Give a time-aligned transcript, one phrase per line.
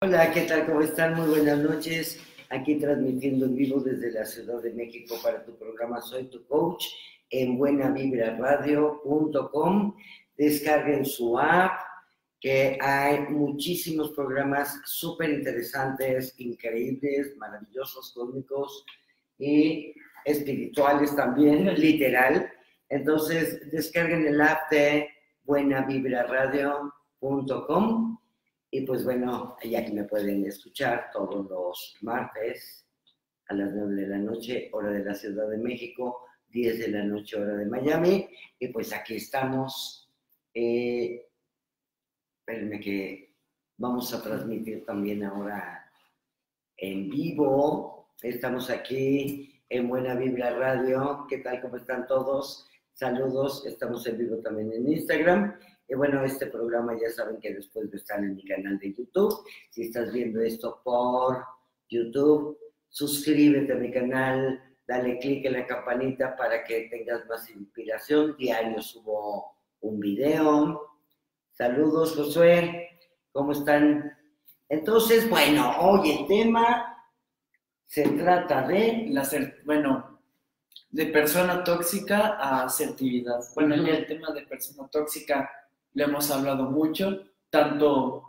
[0.00, 0.64] Hola, ¿qué tal?
[0.64, 1.16] ¿Cómo están?
[1.16, 2.20] Muy buenas noches.
[2.50, 6.84] Aquí transmitiendo en vivo desde la Ciudad de México para tu programa Soy tu Coach
[7.30, 9.96] en buenavibraradio.com.
[10.36, 11.80] Descarguen su app,
[12.40, 18.84] que hay muchísimos programas súper interesantes, increíbles, maravillosos, cómicos
[19.36, 22.48] y espirituales también, literal.
[22.88, 25.08] Entonces, descarguen el app de
[25.42, 28.17] buenavibraradio.com
[28.70, 32.86] y pues bueno, ya que me pueden escuchar todos los martes
[33.46, 37.04] a las 9 de la noche, hora de la Ciudad de México, 10 de la
[37.04, 38.28] noche, hora de Miami.
[38.58, 40.10] Y pues aquí estamos.
[40.52, 41.26] Eh,
[42.40, 43.34] espérenme que
[43.78, 45.90] vamos a transmitir también ahora
[46.76, 48.10] en vivo.
[48.20, 51.26] Estamos aquí en Buena Biblia Radio.
[51.26, 51.62] ¿Qué tal?
[51.62, 52.68] ¿Cómo están todos?
[52.92, 53.64] Saludos.
[53.64, 55.58] Estamos en vivo también en Instagram.
[55.88, 59.42] Y bueno, este programa ya saben que después de estar en mi canal de YouTube.
[59.70, 61.42] Si estás viendo esto por
[61.88, 62.58] YouTube,
[62.90, 68.36] suscríbete a mi canal, dale clic en la campanita para que tengas más inspiración.
[68.36, 70.98] Diario subo un video.
[71.52, 73.00] Saludos, Josué.
[73.32, 74.14] ¿Cómo están?
[74.68, 77.02] Entonces, bueno, hoy el tema
[77.86, 79.06] se trata de...
[79.08, 79.26] La
[79.64, 80.20] bueno,
[80.90, 83.40] de persona tóxica a asertividad.
[83.54, 85.50] Bueno, ya el tema de persona tóxica
[85.94, 88.24] le hemos hablado mucho, tanto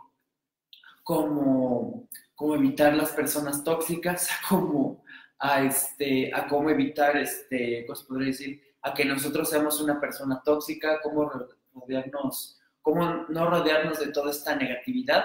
[1.02, 5.02] como, como evitar las personas tóxicas, como
[5.38, 8.62] a, este, a cómo evitar, este, ¿cómo podría decir?
[8.82, 11.30] A que nosotros seamos una persona tóxica, cómo
[11.74, 15.24] rodearnos, cómo no rodearnos de toda esta negatividad.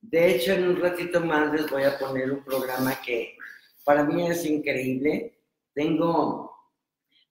[0.00, 3.36] De hecho, en un ratito más les voy a poner un programa que
[3.84, 5.40] para mí es increíble.
[5.72, 6.54] Tengo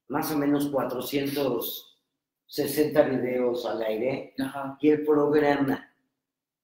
[0.07, 1.92] más o menos 400
[2.47, 4.35] 60 videos al aire
[4.79, 5.89] y el programa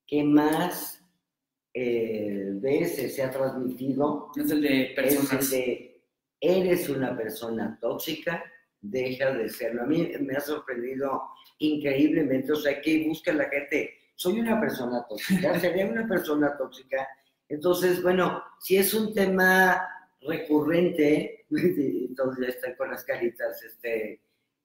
[0.06, 1.04] que más
[1.74, 5.54] eh, veces se ha transmitido es el de personas.
[6.42, 8.44] eres una persona tóxica,
[8.82, 9.84] deja de serlo.
[9.84, 11.24] A mí me ha sorprendido
[11.60, 17.08] increíblemente, o sea, que busca la gente, soy una persona tóxica, sería una persona tóxica.
[17.48, 19.88] Entonces, bueno, si es un tema
[20.22, 24.22] recurrente, entonces ya están con las caritas, este,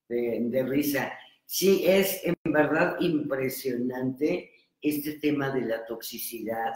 [0.09, 1.13] de, risa.
[1.45, 4.51] Sí, es en verdad impresionante
[4.81, 6.73] este tema de la toxicidad,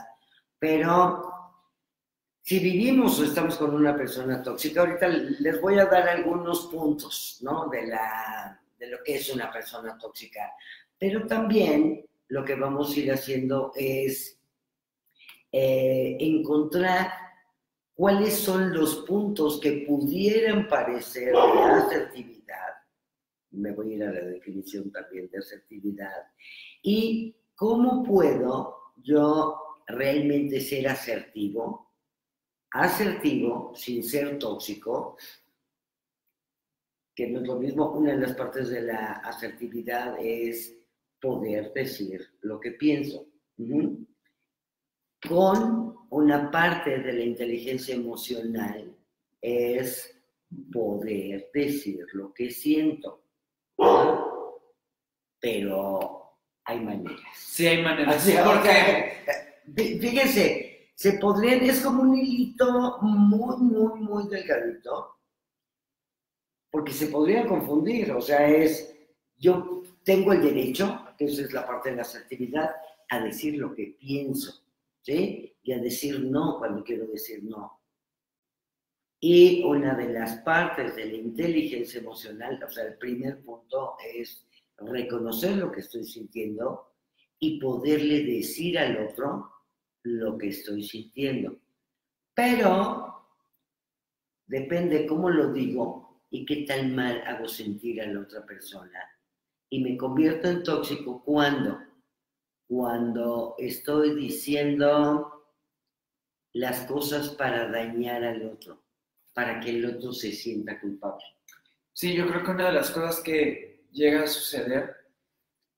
[0.59, 1.22] pero
[2.43, 7.38] si vivimos o estamos con una persona tóxica, ahorita les voy a dar algunos puntos,
[7.43, 7.69] ¿no?
[7.69, 10.53] De, la, de lo que es una persona tóxica,
[10.99, 14.38] pero también lo que vamos a ir haciendo es
[15.53, 17.11] eh, encontrar
[17.94, 22.38] cuáles son los puntos que pudieran parecer de asertividad
[23.58, 26.32] me voy a ir a la definición también de asertividad,
[26.82, 31.92] y cómo puedo yo realmente ser asertivo,
[32.70, 35.16] asertivo sin ser tóxico,
[37.14, 40.78] que no es lo mismo, una de las partes de la asertividad es
[41.20, 43.26] poder decir lo que pienso.
[45.28, 48.96] Con una parte de la inteligencia emocional
[49.40, 50.16] es
[50.72, 53.25] poder decir lo que siento
[55.41, 57.21] pero hay maneras.
[57.34, 58.16] Sí, hay maneras.
[58.16, 65.17] Así, porque, fíjense, se podrían, es como un hilito muy, muy, muy delgadito,
[66.71, 68.94] porque se podría confundir, o sea, es,
[69.37, 72.71] yo tengo el derecho, que esa es la parte de la asertividad,
[73.11, 74.53] a decir lo que pienso,
[75.00, 75.56] ¿sí?
[75.62, 77.78] Y a decir no cuando quiero decir no.
[79.21, 84.47] Y una de las partes de la inteligencia emocional, o sea, el primer punto es
[84.77, 86.93] reconocer lo que estoy sintiendo
[87.41, 89.51] y poderle decir al otro
[90.05, 91.59] lo que estoy sintiendo.
[92.33, 93.27] Pero
[94.47, 99.00] depende cómo lo digo y qué tal mal hago sentir a la otra persona.
[99.69, 101.81] Y me convierto en tóxico cuando,
[102.69, 105.45] cuando estoy diciendo
[106.53, 108.88] las cosas para dañar al otro
[109.38, 111.23] para que el otro se sienta culpable.
[111.93, 114.96] Sí, yo creo que una de las cosas que llega a suceder,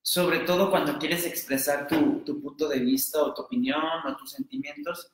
[0.00, 5.12] sobre todo cuando quieres expresar tu, punto de vista o tu opinión o tus sentimientos,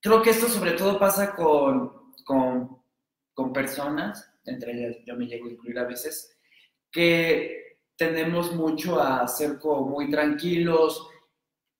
[0.00, 5.50] creo que esto sobre todo pasa con, con, personas, entre ellas yo me llego a
[5.50, 6.34] incluir a veces,
[6.90, 11.06] que tendemos mucho a ser como muy tranquilos,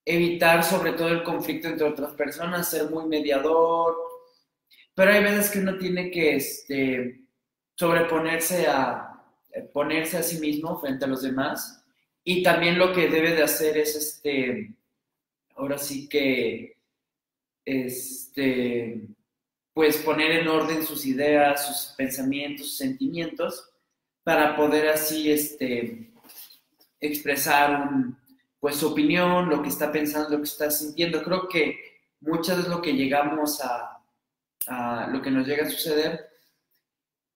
[0.04, 4.09] evitar sobre todo el conflicto entre otras personas, ser muy mediador,
[5.00, 7.22] pero hay veces que uno tiene que este,
[7.74, 9.18] sobreponerse a
[9.50, 11.82] eh, ponerse a sí mismo frente a los demás
[12.22, 14.74] y también lo que debe de hacer es este
[15.56, 16.76] ahora sí que
[17.64, 19.00] este,
[19.72, 23.70] pues poner en orden sus ideas, sus pensamientos, sus sentimientos,
[24.22, 26.12] para poder así este,
[27.00, 27.88] expresar
[28.58, 31.22] pues su opinión, lo que está pensando, lo que está sintiendo.
[31.22, 31.80] Creo que
[32.20, 33.99] muchas veces lo que llegamos a,
[34.66, 36.28] a lo que nos llega a suceder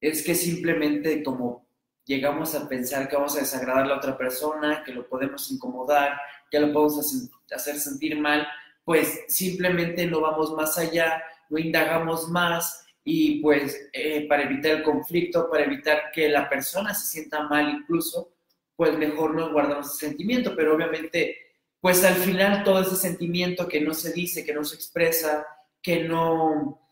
[0.00, 1.66] es que simplemente como
[2.04, 6.18] llegamos a pensar que vamos a desagradar a la otra persona, que lo podemos incomodar,
[6.50, 8.46] que lo podemos hacer sentir mal,
[8.84, 14.82] pues simplemente no vamos más allá, no indagamos más y pues eh, para evitar el
[14.82, 18.34] conflicto, para evitar que la persona se sienta mal incluso,
[18.76, 21.38] pues mejor nos guardamos ese sentimiento, pero obviamente
[21.80, 25.46] pues al final todo ese sentimiento que no se dice, que no se expresa,
[25.82, 26.83] que no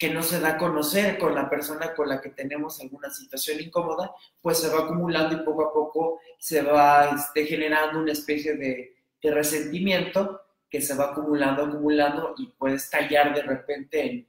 [0.00, 3.60] que no se da a conocer con la persona con la que tenemos alguna situación
[3.60, 4.10] incómoda,
[4.40, 8.96] pues se va acumulando y poco a poco se va este, generando una especie de,
[9.22, 14.26] resentimiento que se va acumulando, acumulando y puede estallar de repente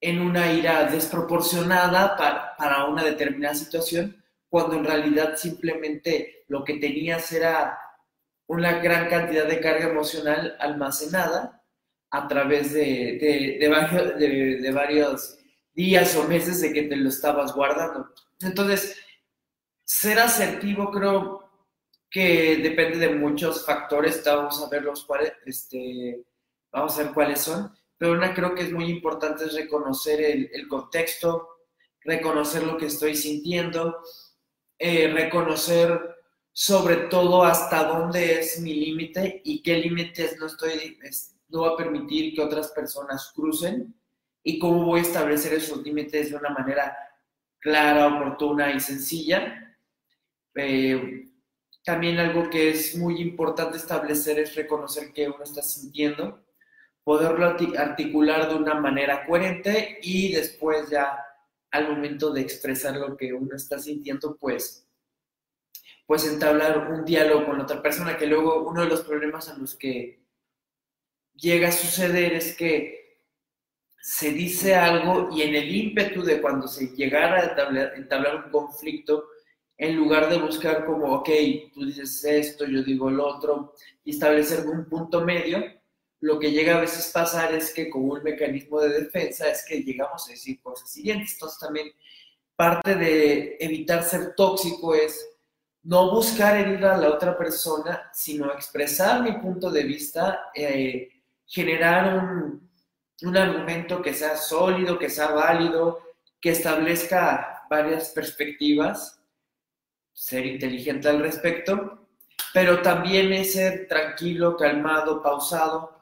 [0.00, 6.78] en, una ira desproporcionada para, para, una determinada situación, cuando en realidad simplemente lo que
[6.78, 7.78] tenías era
[8.46, 11.57] una gran cantidad de carga emocional almacenada
[12.10, 15.38] a través de, de, varios,
[15.74, 18.12] días o meses de que te lo estabas guardando.
[18.40, 18.96] Entonces,
[19.84, 21.48] ser asertivo creo
[22.10, 26.24] que depende de muchos factores, vamos a ver los cuales, este,
[26.72, 30.68] vamos a ver cuáles son, pero una creo que es muy importante es reconocer el,
[30.68, 31.48] contexto,
[32.00, 33.98] reconocer lo que estoy sintiendo,
[34.78, 36.16] eh, reconocer
[36.52, 40.98] sobre todo hasta dónde es mi límite y qué límites no estoy,
[41.48, 43.94] no va a permitir que otras personas crucen
[44.42, 46.96] y cómo voy a establecer esos límites de una manera
[47.58, 49.76] clara, oportuna y sencilla.
[50.54, 51.28] Eh,
[51.84, 56.44] también algo que es muy importante establecer es reconocer que uno está sintiendo,
[57.02, 61.24] poderlo articular de una manera coherente y después ya
[61.70, 64.86] al momento de expresar lo que uno está sintiendo, pues,
[66.06, 69.74] pues entablar un diálogo con otra persona, que luego uno de los problemas a los
[69.74, 70.27] que
[71.38, 73.18] llega a suceder es que
[74.00, 79.24] se dice algo y en el ímpetu de cuando se llegara a entablar, un conflicto,
[79.76, 81.28] en lugar de buscar como, ok,
[81.72, 83.74] tú dices esto, yo digo el otro,
[84.04, 85.62] y establecer un punto medio,
[86.20, 89.82] lo que llega a veces pasar es que como un mecanismo de defensa es que
[89.82, 91.34] llegamos a decir cosas siguientes.
[91.34, 91.92] Entonces también
[92.56, 95.24] parte de evitar ser tóxico es
[95.84, 101.08] no buscar herir a la otra persona, sino expresar mi punto de vista, eh,
[101.48, 106.00] generar un, argumento que sea sólido, que sea válido,
[106.40, 109.20] que establezca varias perspectivas,
[110.12, 112.06] ser inteligente al respecto,
[112.54, 115.98] pero también es ser tranquilo, calmado, pausado,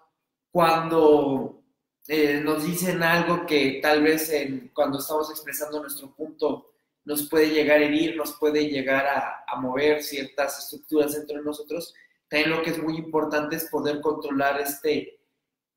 [0.51, 1.63] cuando
[2.09, 4.31] eh, nos dicen algo que tal vez
[4.75, 10.03] cuando estamos expresando nuestro punto nos puede llegar a herir, nos puede llegar a, mover
[10.03, 11.95] ciertas estructuras dentro de nosotros,
[12.29, 15.19] también lo que es muy importante es poder controlar este,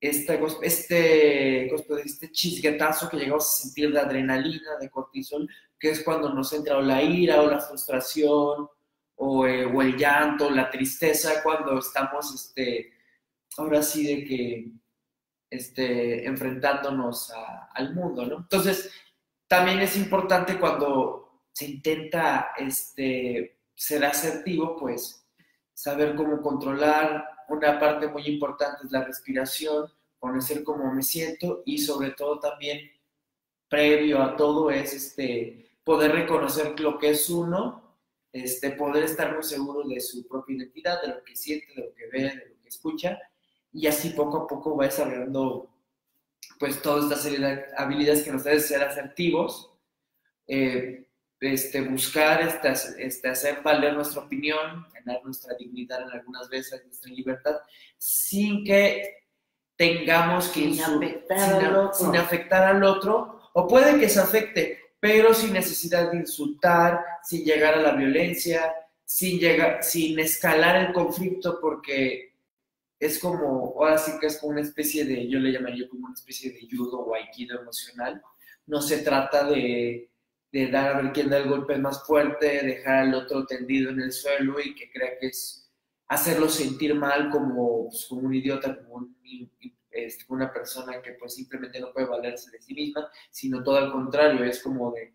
[0.01, 1.74] este, este,
[2.06, 6.81] este chisguetazo que llegamos a sentir de adrenalina, de cortisol, que es cuando nos entra
[6.81, 8.69] la ira o la frustración
[9.16, 12.94] o, eh, o el llanto, la tristeza, cuando estamos, este,
[13.57, 14.72] ahora sí, de que
[15.50, 17.34] este, enfrentándonos
[17.74, 18.38] al mundo, ¿no?
[18.38, 18.91] Entonces,
[19.48, 25.27] también es importante cuando se intenta este, ser asertivo, pues
[25.74, 31.77] saber cómo controlar una parte muy importante es la respiración, conocer cómo me siento y
[31.77, 32.91] sobre todo también
[33.68, 37.98] previo a todo es este, poder reconocer lo que es uno,
[38.32, 41.94] este, poder estar muy seguro de su propia identidad, de lo que siente, de lo
[41.94, 43.20] que ve, de lo que escucha
[43.72, 45.70] y así poco a poco va desarrollando
[46.60, 49.72] pues toda esta habilidades que nos deben ser asertivos,
[50.48, 51.09] eh,
[51.39, 52.74] este, buscar, este,
[53.05, 57.55] este, hacer valer nuestra opinión, ganar nuestra dignidad en algunas veces, nuestra libertad,
[57.98, 59.19] sin que
[59.75, 61.93] tengamos que sin afectar, al otro.
[61.93, 67.46] sin afectar al otro, o puede que se afecte, pero sin necesidad de insultar, sin
[67.46, 68.74] llegar a la violencia,
[69.05, 72.34] sin, llegar, sin escalar el conflicto, porque
[73.00, 76.13] es como, ahora sí que es como una especie de, yo le llamaría como una
[76.13, 78.22] especie de judo o aikido emocional.
[78.67, 80.10] No se trata de
[80.51, 84.01] de dar a ver quién da el golpe más fuerte, dejar al otro tendido en
[84.01, 85.72] el suelo y que crea que es
[86.08, 89.08] hacerlo sentir mal como, pues, como un idiota, como
[89.91, 93.91] este, una persona que pues simplemente no puede valerse de sí misma, sino todo al
[93.91, 95.13] contrario, es como de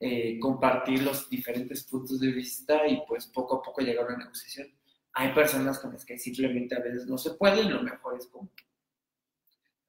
[0.00, 4.18] eh, compartir los diferentes puntos de vista y pues poco a poco llegar a una
[4.18, 4.68] negociación.
[5.12, 8.26] Hay personas con las que simplemente a veces no se puede y lo mejor es
[8.26, 8.50] como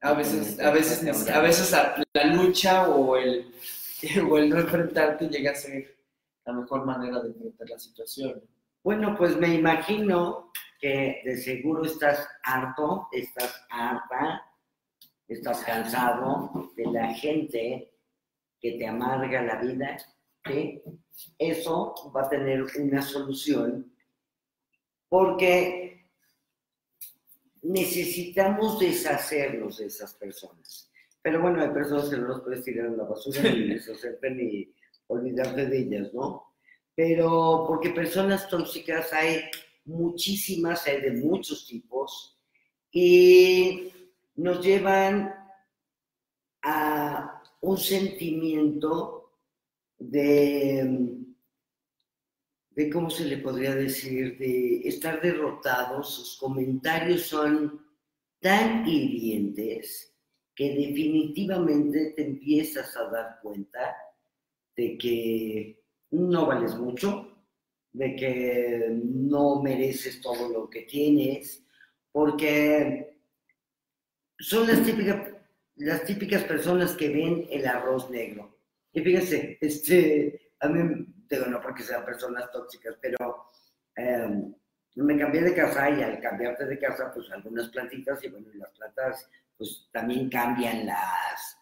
[0.02, 1.72] A veces, a veces, a veces
[2.14, 3.54] la lucha o el,
[4.30, 5.98] o el no enfrentarte llega a ser
[6.46, 8.42] la mejor manera de enfrentar la situación.
[8.84, 14.44] Bueno, pues me imagino que de seguro estás harto, estás harta,
[15.28, 17.94] estás cansado de la gente
[18.60, 19.98] que te amarga la vida,
[20.46, 20.82] ¿sí?
[21.38, 23.94] Eso va a tener una solución
[25.08, 26.10] porque
[27.62, 30.91] necesitamos deshacernos de esas personas.
[31.22, 34.74] Pero bueno, hay personas que no los puedes tirar en la basura ni deshacerte ni
[35.08, 36.56] olvidarte de ellas, ¿no?
[36.96, 39.42] Pero porque personas tóxicas hay
[39.86, 42.40] muchísimas, hay de muchos tipos
[42.92, 43.92] y
[44.36, 45.34] nos llevan
[46.64, 49.32] a un sentimiento
[49.98, 51.18] de,
[52.72, 56.16] de, ¿cómo se le podría decir?, de estar derrotados.
[56.16, 57.86] Sus comentarios son
[58.40, 60.11] tan hirientes
[60.56, 63.96] que definitivamente te empiezas a dar cuenta
[64.76, 67.32] de que no vales mucho,
[67.94, 71.64] de que no mereces todo lo que tienes,
[72.12, 73.20] porque
[74.40, 75.30] son las típicas,
[75.76, 78.60] las típicas personas que ven el arroz negro.
[78.92, 83.52] Y fíjense, este, a mí, digo, no porque sean personas tóxicas, pero
[83.96, 84.54] em,
[84.96, 88.72] me cambié de casa y al cambiarte de casa, pues algunas plantitas, y bueno, las
[88.72, 89.30] plantas,
[89.62, 91.56] pues también cambian las,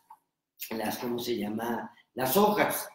[0.69, 1.93] las, ¿cómo se llama?
[2.13, 2.87] Las hojas.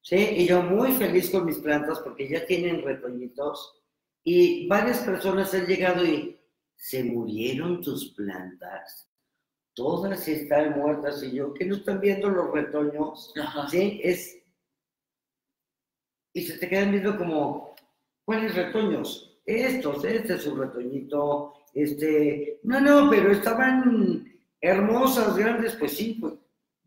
[0.00, 0.14] ¿sí?
[0.14, 3.82] Y yo muy feliz con mis plantas porque ya tienen retoñitos
[4.22, 6.40] y varias personas han llegado y
[6.76, 9.10] se murieron tus plantas.
[9.74, 13.34] Todas están muertas y yo, ¿qué no están viendo los retoños?
[13.68, 14.40] Sí, es...
[16.32, 17.74] Y se te quedan viendo como,
[18.24, 19.40] ¿cuáles retoños?
[19.44, 22.60] Estos, este es un retoñito, este...
[22.62, 24.33] No, no, pero estaban
[24.66, 26.34] hermosas, grandes, pues sí, pues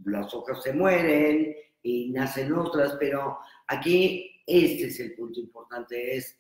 [0.04, 1.56] las hojas se mueren,
[1.88, 6.38] y nacen otras, pero aquí este es el punto importante, es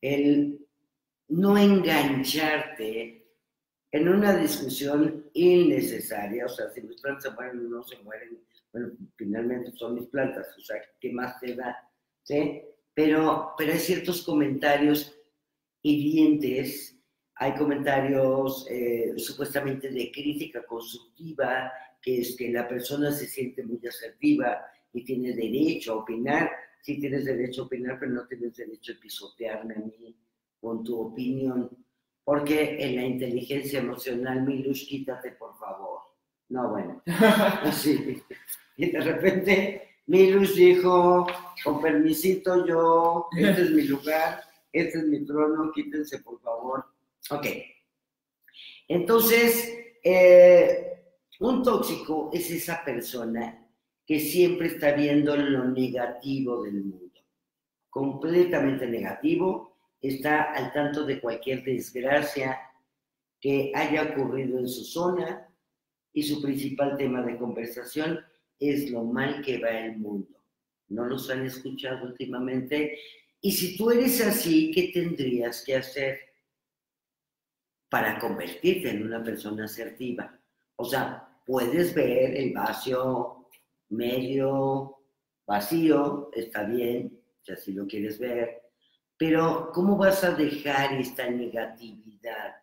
[0.00, 0.66] el
[1.28, 3.26] no engancharte
[3.90, 8.38] en una discusión innecesaria, o sea, si mis plantas se mueren o no se mueren,
[8.72, 11.76] bueno, finalmente son mis plantas, o sea, ¿qué más te da?
[12.22, 12.62] ¿Sí?
[12.94, 15.18] Pero, pero hay ciertos comentarios
[15.82, 16.91] hirientes,
[17.42, 23.84] hay comentarios eh, supuestamente de crítica constructiva, que es que la persona se siente muy
[23.84, 26.52] asertiva y tiene derecho a opinar.
[26.80, 30.16] Sí tienes derecho a opinar, pero no tienes derecho a pisotearme a mí
[30.60, 31.68] con tu opinión.
[32.22, 35.98] Porque en la inteligencia emocional, Milush, quítate por favor.
[36.48, 37.02] No, bueno.
[37.72, 38.22] Sí.
[38.76, 41.26] Y de repente Milush dijo,
[41.64, 46.84] con permisito yo, este es mi lugar, este es mi trono, quítense por favor.
[47.30, 47.46] Ok.
[48.88, 50.92] Entonces, eh,
[51.40, 53.66] un tóxico es esa persona
[54.06, 57.20] que siempre está viendo lo negativo del mundo,
[57.88, 62.58] completamente negativo, está al tanto de cualquier desgracia
[63.40, 65.48] que haya ocurrido en su zona
[66.12, 68.20] y su principal tema de conversación
[68.58, 70.42] es lo mal que va el mundo.
[70.88, 72.98] ¿No los han escuchado últimamente?
[73.40, 76.20] Y si tú eres así, ¿qué tendrías que hacer
[77.92, 80.34] para convertirte en una persona asertiva?
[80.76, 83.48] O sea, puedes ver el vacío
[83.90, 84.96] medio
[85.46, 88.62] vacío, está bien, si así lo quieres ver,
[89.18, 92.56] pero ¿cómo vas a dejar esta negatividad?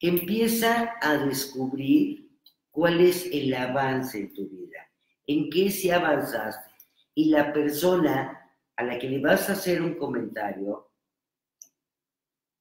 [0.00, 2.28] Empieza a descubrir
[2.72, 4.90] cuál es el avance en tu vida,
[5.28, 6.74] en qué se avanzaste.
[7.14, 10.89] Y la persona a la que le vas a hacer un comentario,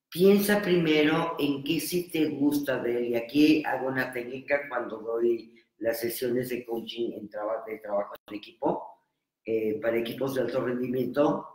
[0.10, 3.08] piensa primero en qué sí te gusta de él.
[3.10, 8.16] Y aquí hago una técnica cuando doy las sesiones de coaching en trabajo, de trabajo
[8.28, 8.84] en equipo,
[9.46, 11.48] eh, para equipos de alto rendimiento.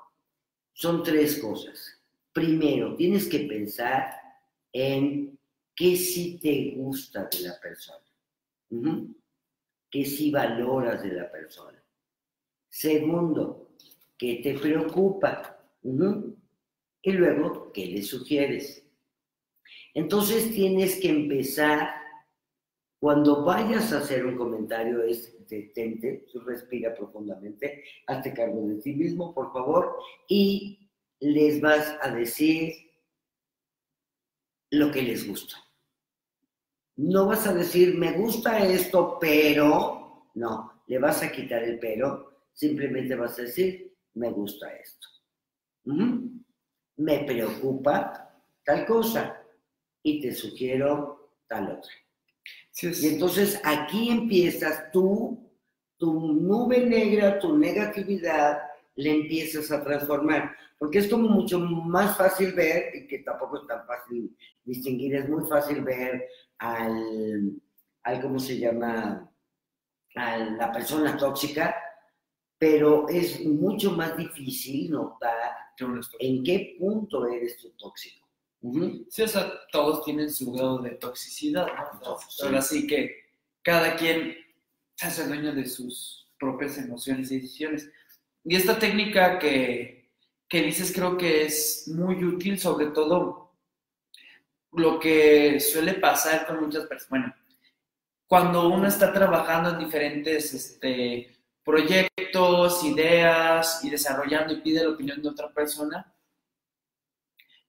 [0.73, 2.00] Son tres cosas.
[2.32, 4.11] Primero, tienes que pensar
[4.73, 5.38] en
[5.75, 8.04] qué sí te gusta de la persona,
[9.90, 11.80] qué sí valoras de la persona.
[12.68, 13.70] Segundo,
[14.18, 15.61] qué te preocupa.
[17.04, 18.82] Y luego, ¿qué le sugieres?
[19.92, 21.90] Entonces tienes que empezar,
[22.99, 29.34] cuando vayas a hacer un comentario, es detente, respira profundamente, hazte cargo de ti mismo,
[29.34, 32.73] por favor, y les vas a decir
[34.70, 35.56] lo que les gusta.
[36.96, 42.46] No vas a decir, me gusta esto, pero, no, le vas a quitar el pero,
[42.54, 45.08] simplemente vas a decir, me gusta esto
[46.96, 48.30] me preocupa
[48.64, 49.42] tal cosa
[50.02, 51.92] y te sugiero tal otra.
[52.70, 55.50] Sí, Y entonces aquí empiezas tú,
[55.96, 58.62] tu nube negra, tu negatividad,
[58.96, 60.56] le empiezas a transformar.
[60.78, 65.28] Porque es como mucho más fácil ver, y que tampoco es tan fácil distinguir, es
[65.28, 67.52] muy fácil ver al,
[68.02, 69.30] al ¿cómo se llama?
[70.16, 71.74] A la persona tóxica,
[72.58, 75.63] pero es mucho más difícil notar
[76.18, 78.26] en qué punto eres tú tóxico.
[78.60, 79.06] Ujú.
[79.10, 82.00] Sí, o sea, todos tienen su grado de toxicidad, ¿no?
[82.00, 83.14] Todos, Ahora sí que
[83.62, 84.36] cada quien
[84.94, 87.90] se hace dueño de sus propias emociones y decisiones.
[88.44, 90.10] Y esta técnica que,
[90.48, 93.52] que dices creo que es muy útil, sobre todo
[94.72, 97.10] lo que suele pasar con muchas personas.
[97.10, 97.34] Bueno,
[98.26, 105.23] cuando uno está trabajando en diferentes este, proyectos, ideas y desarrollando y pide la opinión
[105.23, 106.14] de otra persona,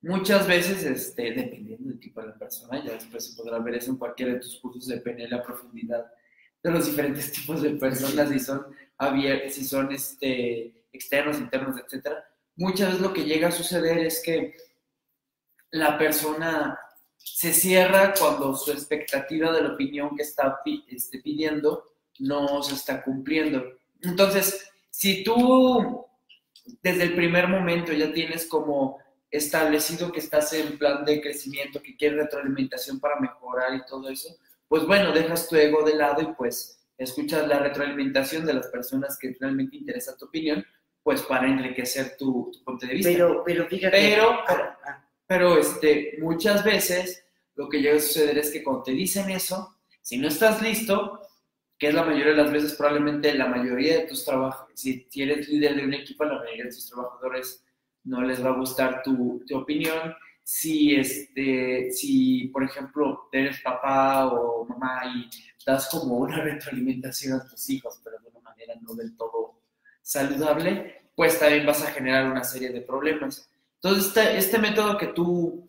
[0.01, 3.91] muchas veces, este, dependiendo del tipo de la persona, ya después se podrá ver eso
[3.91, 6.05] en cualquiera de tus cursos de PNL profundidad
[6.61, 8.65] de los diferentes tipos de personas, si son
[8.97, 12.25] abiertos, si son este, externos, internos, etcétera.
[12.55, 14.55] Muchas veces lo que llega a suceder es que
[15.71, 16.79] la persona
[17.17, 21.83] se cierra cuando su expectativa de la opinión que está este, pidiendo
[22.19, 23.63] no se está cumpliendo.
[24.05, 26.05] Entonces, si tú
[26.81, 28.97] desde el primer momento ya tienes como
[29.29, 34.29] establecido que estás en plan de crecimiento, que quieres retroalimentación para mejorar y todo eso,
[34.67, 39.17] pues bueno, dejas tu ego de lado y pues escuchas la retroalimentación de las personas
[39.19, 40.65] que realmente interesa tu opinión,
[41.03, 43.11] pues para enriquecer tu, tu punto de vista.
[43.11, 43.97] Pero, pero fíjate.
[43.97, 48.83] Pero- Ah, ah, Pero este, muchas veces lo que llega a suceder es que cuando
[48.83, 51.19] te dicen eso, si no estás listo,
[51.77, 55.23] que es la mayoría de las veces, probablemente la mayoría de tus trabajos, si, si
[55.23, 57.65] eres líder de un equipo, la mayoría de tus trabajadores
[58.05, 60.15] no les va a gustar tu, tu opinión.
[60.43, 65.29] Si, este, si, por ejemplo, eres papá o mamá y
[65.65, 69.59] das como una retroalimentación a tus hijos, pero de una manera no del todo
[70.01, 73.49] saludable, pues también vas a generar una serie de problemas.
[73.81, 75.67] Entonces, este, este método que tú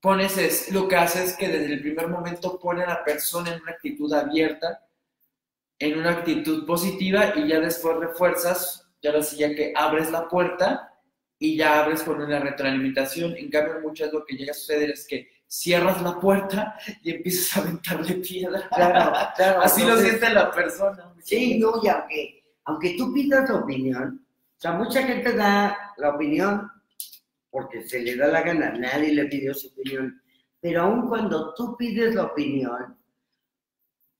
[0.00, 3.54] pones es lo que hace es que desde el primer momento pone a la persona
[3.54, 4.84] en una actitud abierta,
[5.78, 10.28] en una actitud positiva y ya después refuerzas, ya ahora sí ya que abres la
[10.28, 10.92] puerta
[11.38, 13.36] y ya abres con una retroalimentación.
[13.36, 17.56] En cambio, muchas lo que llega a suceder es que cierras la puerta y empiezas
[17.56, 18.68] a aventarle piedra.
[18.74, 19.62] Claro, claro.
[19.62, 21.14] Así lo entonces- siente la persona.
[21.22, 26.10] Sí, no, y aunque, aunque tú pidas la opinión, o sea, mucha gente da la
[26.10, 26.70] opinión
[27.50, 30.20] porque se le da la gana, nadie le pidió su opinión,
[30.60, 32.97] pero aun cuando tú pides la opinión,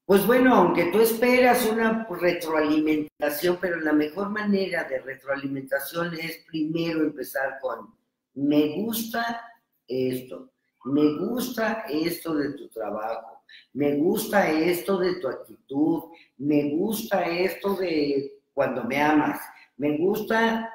[0.08, 7.02] pues bueno, aunque tú esperas una retroalimentación, pero la mejor manera de retroalimentación es primero
[7.02, 7.94] empezar con,
[8.32, 9.42] me gusta
[9.86, 10.50] esto,
[10.84, 13.42] me gusta esto de tu trabajo,
[13.74, 16.04] me gusta esto de tu actitud,
[16.38, 19.38] me gusta esto de cuando me amas,
[19.76, 20.72] me gusta,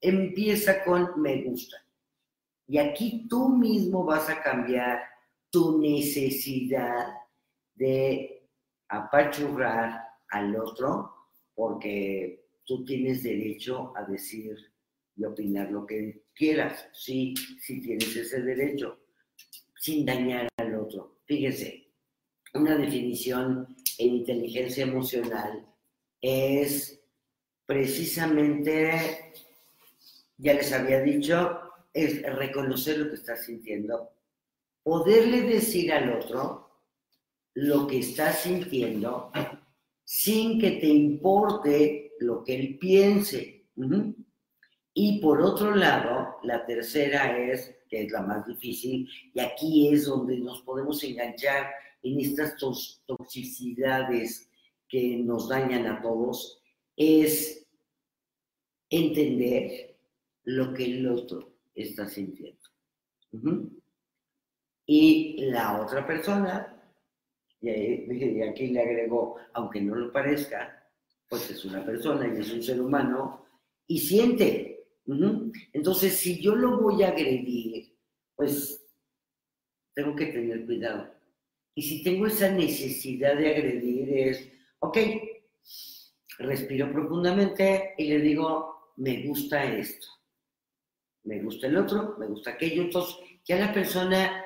[0.00, 1.76] empieza con me gusta.
[2.68, 5.02] Y aquí tú mismo vas a cambiar
[5.50, 7.08] tu necesidad
[7.74, 8.45] de
[8.88, 11.12] apachurrar al otro
[11.54, 14.56] porque tú tienes derecho a decir
[15.16, 16.88] y opinar lo que quieras.
[16.92, 18.98] Sí, sí tienes ese derecho,
[19.76, 21.20] sin dañar al otro.
[21.24, 21.88] Fíjese,
[22.54, 23.66] una definición
[23.98, 25.66] en inteligencia emocional
[26.20, 27.00] es
[27.64, 29.32] precisamente,
[30.36, 31.60] ya les había dicho,
[31.92, 34.10] es reconocer lo que estás sintiendo,
[34.82, 36.65] poderle decir al otro
[37.56, 39.32] lo que estás sintiendo
[40.04, 43.66] sin que te importe lo que él piense.
[44.92, 50.04] Y por otro lado, la tercera es, que es la más difícil, y aquí es
[50.04, 51.70] donde nos podemos enganchar
[52.02, 52.56] en estas
[53.06, 54.50] toxicidades
[54.88, 56.62] que nos dañan a todos,
[56.94, 57.66] es
[58.90, 59.96] entender
[60.44, 62.60] lo que el otro está sintiendo.
[64.86, 66.75] Y la otra persona,
[67.72, 70.88] y aquí le agregó, aunque no lo parezca,
[71.28, 73.44] pues es una persona y es un ser humano
[73.86, 74.86] y siente.
[75.72, 77.96] Entonces, si yo lo voy a agredir,
[78.34, 78.84] pues
[79.94, 81.14] tengo que tener cuidado.
[81.74, 84.48] Y si tengo esa necesidad de agredir es,
[84.78, 84.98] ok,
[86.38, 90.06] respiro profundamente y le digo, me gusta esto,
[91.24, 92.82] me gusta el otro, me gusta aquello.
[92.82, 94.45] Entonces, ya la persona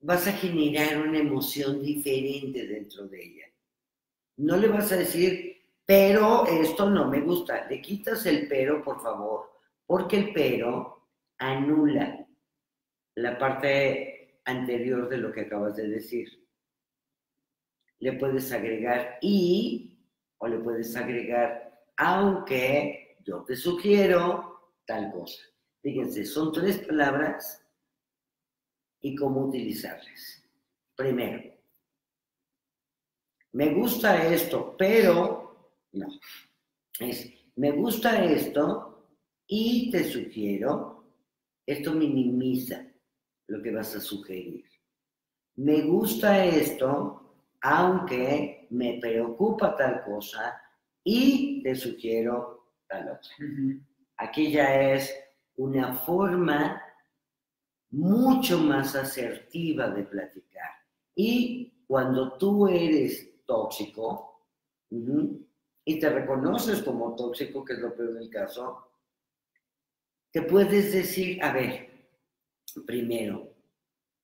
[0.00, 3.46] vas a generar una emoción diferente dentro de ella.
[4.38, 7.66] No le vas a decir, pero esto no me gusta.
[7.68, 9.50] Le quitas el pero, por favor,
[9.86, 12.26] porque el pero anula
[13.14, 16.28] la parte anterior de lo que acabas de decir.
[17.98, 19.98] le puedes agregar y
[20.38, 25.42] o le puedes agregar aunque yo te sugiero tal cosa.
[25.82, 27.65] Fíjense, son tres palabras
[29.00, 30.42] y cómo utilizarlas.
[30.94, 31.54] Primero,
[33.52, 36.08] me gusta esto, pero no.
[36.98, 39.08] Es, me gusta esto
[39.46, 41.04] y te sugiero,
[41.64, 42.86] esto minimiza
[43.46, 44.64] lo que vas a sugerir.
[45.56, 50.60] Me gusta esto, aunque me preocupa tal cosa
[51.02, 53.30] y te sugiero tal otra.
[54.18, 55.14] Aquí ya es
[55.56, 56.82] una forma
[57.90, 60.70] mucho más asertiva de platicar.
[61.14, 64.42] Y cuando tú eres tóxico
[64.90, 68.90] y te reconoces como tóxico, que es lo peor del caso,
[70.30, 71.88] te puedes decir, a ver,
[72.84, 73.54] primero,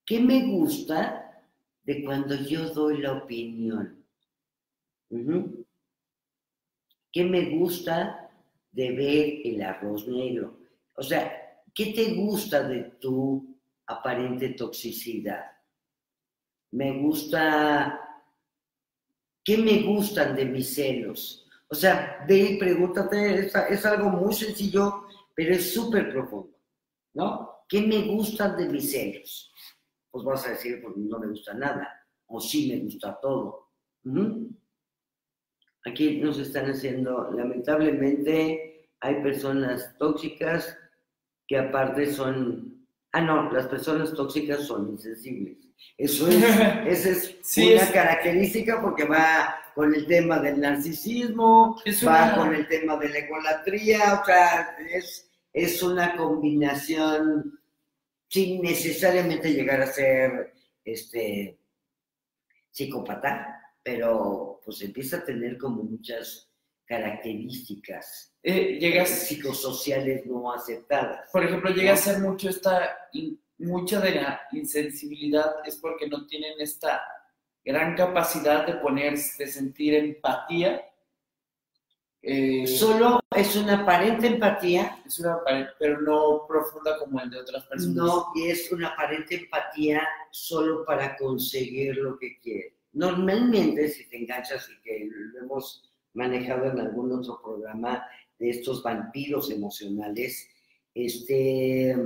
[0.04, 1.42] ¿qué me gusta
[1.84, 4.04] de cuando yo doy la opinión?
[7.12, 8.30] ¿Qué me gusta
[8.70, 10.58] de ver el arroz negro?
[10.94, 13.51] O sea, ¿qué te gusta de tu
[13.86, 15.44] aparente toxicidad?
[16.72, 18.00] Me gusta,
[19.44, 21.46] ¿qué me gustan de mis celos?
[21.68, 26.54] O sea, ve y pregúntate, es, algo muy sencillo, pero es súper profundo,
[27.14, 27.64] ¿no?
[27.68, 29.52] ¿Qué me gustan de mis celos?
[30.10, 31.88] Pues vas a decir, pues no me gusta nada,
[32.26, 33.70] o sí me gusta todo.
[35.84, 40.78] Aquí nos están haciendo, lamentablemente, hay personas tóxicas
[41.48, 42.81] que aparte son,
[43.12, 45.58] ah, no, las personas tóxicas son insensibles.
[45.96, 46.36] Eso es,
[46.86, 52.96] esa es una característica porque va con el tema del narcisismo, va con el tema
[52.96, 57.58] de la egolatría, o sea, es, es una combinación
[58.28, 61.58] sin necesariamente llegar a ser este
[62.70, 66.51] psicópata, pero pues empieza a tener como muchas
[66.92, 71.30] características eh, llegas, psicosociales no aceptadas.
[71.30, 73.08] Por ejemplo, llega a ser mucho esta,
[73.58, 77.02] mucha de la insensibilidad es porque no tienen esta
[77.64, 80.84] gran capacidad de poner, de sentir empatía.
[82.20, 84.98] Eh, Solo es una aparente empatía.
[85.06, 87.96] Es una aparente, pero no profunda como el de otras personas.
[87.96, 92.76] No, y es una aparente empatía solo para conseguir lo que quiere.
[92.92, 98.06] Normalmente, si te enganchas y que lo hemos manejado en algún otro programa
[98.38, 100.48] de estos vampiros emocionales,
[100.94, 101.96] este,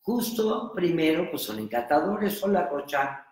[0.00, 3.26] justo primero, pues son encantadores, hola Rocha.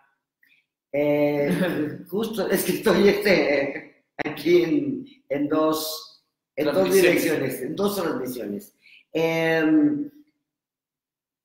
[0.91, 6.23] Eh, justo, es que estoy este, aquí en, dos,
[6.55, 8.75] en dos direcciones, en dos transmisiones.
[9.11, 10.09] Em,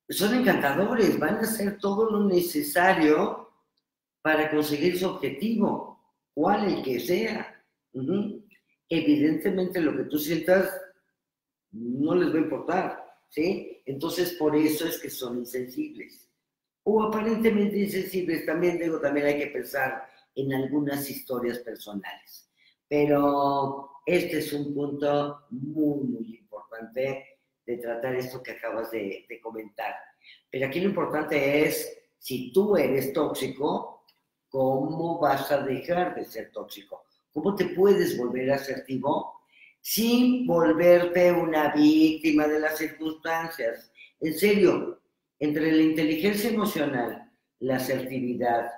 [0.08, 3.50] son encantadores, van a hacer todo lo necesario
[4.22, 6.00] para conseguir su objetivo,
[6.34, 7.53] cual el que sea.
[8.88, 10.70] Evidentemente lo que tú sientas
[11.72, 13.82] no les va a importar, ¿sí?
[13.86, 16.28] Entonces por eso es que son insensibles.
[16.84, 22.50] O aparentemente insensibles, también digo, también hay que pensar en algunas historias personales.
[22.86, 29.94] Pero este es un punto muy, muy importante de tratar esto que acabas de, comentar.
[30.50, 33.94] Pero aquí lo importante es, si tú eres tóxico,
[34.54, 37.03] ¿Cómo vas a dejar de ser tóxico?
[37.34, 39.40] ¿Cómo te puedes volver asertivo
[39.80, 43.92] sin volverte una víctima de las circunstancias?
[44.20, 45.02] En serio,
[45.40, 48.70] entre la inteligencia emocional, la asertividad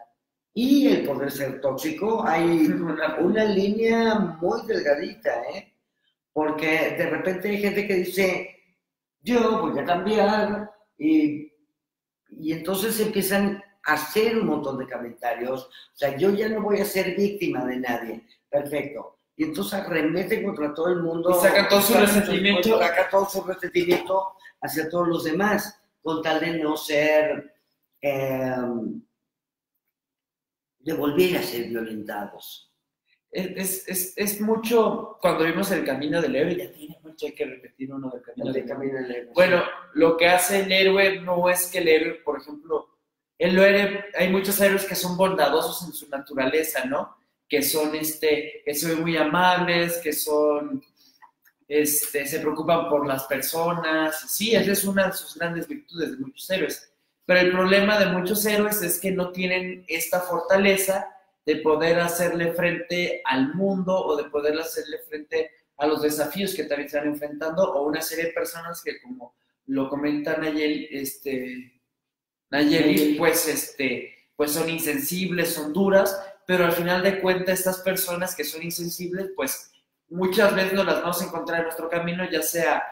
[0.54, 5.74] y el poder ser tóxico hay una, línea muy delgadita, ¿eh?
[6.32, 8.56] Porque de repente hay gente que dice,
[9.20, 11.52] yo voy a cambiar y,
[12.30, 15.64] y entonces empiezan hacer un montón de comentarios.
[15.64, 18.26] O sea, yo ya no voy a ser víctima de nadie.
[18.60, 19.18] Perfecto.
[19.36, 21.30] Y entonces arremete contra todo el mundo.
[21.30, 22.78] Y saca todo su resentimiento.
[22.78, 27.54] Saca todo su resentimiento hacia todos los demás, con tal de no ser.
[28.00, 29.02] Em,
[30.80, 32.72] de volver a ser violentados.
[33.30, 37.44] Es, es, es, mucho, cuando vimos el camino del héroe, ya tiene mucho, hay que
[37.44, 39.32] repetir uno del camino, del, camino del héroe.
[39.34, 39.62] Bueno,
[39.94, 42.96] lo que hace el héroe no es que el héroe, por ejemplo,
[43.38, 43.58] el
[44.16, 47.16] hay muchos héroes que son bondadosos en su naturaleza, ¿no?
[47.48, 50.82] Que son, este, que son muy amables, que son,
[51.68, 54.32] este, se preocupan por las personas.
[54.32, 56.92] Sí, esa es una de sus grandes virtudes de muchos héroes.
[57.24, 61.12] Pero el problema de muchos héroes es que no tienen esta fortaleza
[61.44, 66.64] de poder hacerle frente al mundo o de poder hacerle frente a los desafíos que
[66.64, 69.34] también están enfrentando o una serie de personas que, como
[69.66, 71.80] lo comentan ayer, este,
[72.50, 78.34] Nayeli, pues, este, pues son insensibles, son duras, pero al final de cuentas estas personas
[78.34, 79.72] que son insensibles, pues
[80.08, 82.82] muchas veces nos las vamos a encontrar en nuestro camino, ya sea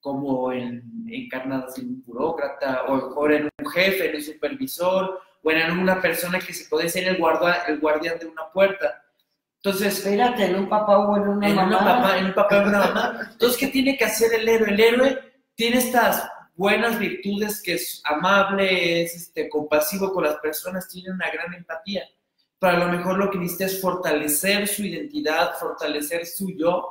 [0.00, 5.78] como en, encarnadas en un burócrata, o en un jefe, en un supervisor, o en
[5.78, 9.02] una persona que se puede ser el, guarda, el guardián de una puerta.
[9.56, 12.18] Entonces, espérate, en un papá o en una mamá.
[12.18, 13.28] en un papá o en una mamá.
[13.32, 14.70] Entonces, ¿qué tiene que hacer el héroe?
[14.70, 15.18] El héroe
[15.54, 21.30] tiene estas buenas virtudes, que es amable, es este, compasivo con las personas, tiene una
[21.30, 22.04] gran empatía.
[22.60, 26.86] Pero a lo mejor lo que necesita es fortalecer su identidad, fortalecer su yo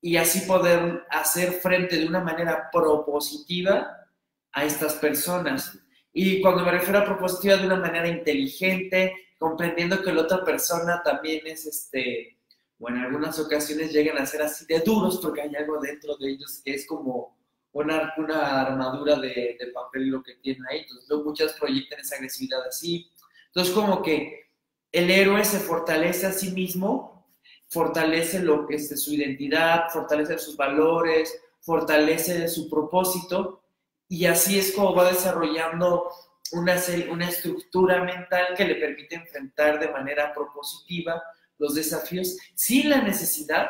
[0.00, 4.08] y así poder hacer frente de una manera propositiva
[4.52, 5.78] a estas personas.
[6.12, 11.00] Y cuando me refiero a propositiva, de una manera inteligente, comprendiendo que la otra persona
[11.04, 12.36] también es, este,
[12.80, 16.30] o en algunas ocasiones llegan a ser así de duros porque hay algo dentro de
[16.30, 17.38] ellos que es como
[17.70, 20.80] una, una armadura de, de papel lo que tienen ahí.
[20.80, 23.08] Entonces, muchas proyectan esa agresividad así.
[23.46, 24.47] Entonces, como que
[24.92, 27.26] el héroe se fortalece a sí mismo,
[27.68, 33.62] fortalece lo que es de su identidad, fortalece sus valores, fortalece su propósito,
[34.08, 36.10] y así es como va desarrollando
[36.52, 36.76] una,
[37.10, 41.22] una estructura mental que le permite enfrentar de manera propositiva
[41.58, 43.68] los desafíos sin la necesidad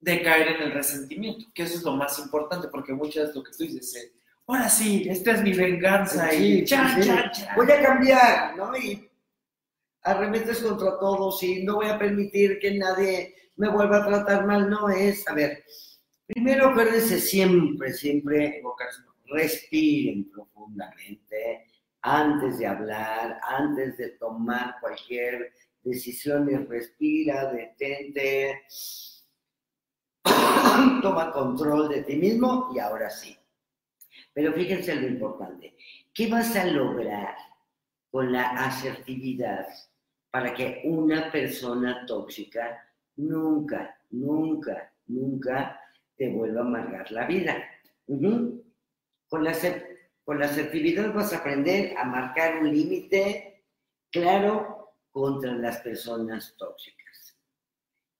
[0.00, 3.42] de caer en el resentimiento, que eso es lo más importante, porque muchas veces lo
[3.42, 4.12] que tú dices es,
[4.46, 7.56] ahora sí, esta es mi venganza y chan, chan, chan.
[7.56, 8.76] voy a cambiar, ¿no?
[8.76, 9.07] Y
[10.08, 14.70] arremetes contra todos y no voy a permitir que nadie me vuelva a tratar mal,
[14.70, 15.64] no es, a ver,
[16.26, 18.62] primero acuérdense siempre, siempre,
[19.26, 21.66] respiren profundamente
[22.00, 28.62] antes de hablar, antes de tomar cualquier decisión, respira, detente,
[31.02, 33.36] toma control de ti mismo y ahora sí.
[34.32, 35.76] Pero fíjense lo importante.
[36.14, 37.34] ¿Qué vas a lograr
[38.10, 39.66] con la asertividad
[40.30, 42.84] para que una persona tóxica
[43.16, 45.80] nunca, nunca, nunca
[46.16, 47.56] te vuelva a amargar la vida?
[48.06, 49.52] con, la,
[50.24, 53.64] con la asertividad vas a aprender a marcar un límite
[54.10, 56.98] claro contra las personas tóxicas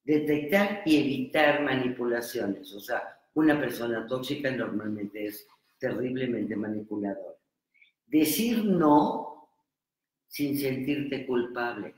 [0.08, 2.72] detectar y evitar manipulaciones.
[2.72, 5.46] O sea, una persona tóxica normalmente es
[5.78, 7.36] terriblemente manipuladora.
[8.06, 9.50] Decir no
[10.26, 11.94] sin sentirte culpable.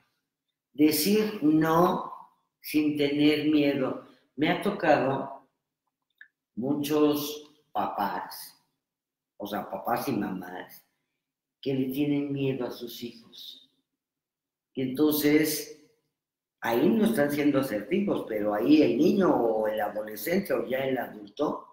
[0.73, 2.13] Decir no
[2.61, 4.07] sin tener miedo.
[4.37, 5.49] Me ha tocado
[6.55, 8.57] muchos papás,
[9.37, 10.85] o sea, papás y mamás,
[11.61, 13.71] que le tienen miedo a sus hijos.
[14.75, 15.83] Y entonces
[16.61, 20.99] ahí no están siendo asertivos, pero ahí el niño o el adolescente o ya el
[20.99, 21.67] adulto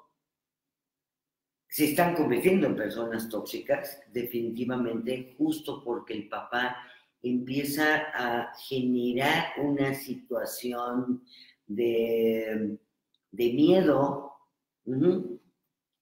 [1.69, 6.77] se están convirtiendo en personas tóxicas, definitivamente, justo porque el papá
[7.21, 11.23] empieza a generar una situación
[11.65, 12.79] de,
[13.31, 14.33] miedo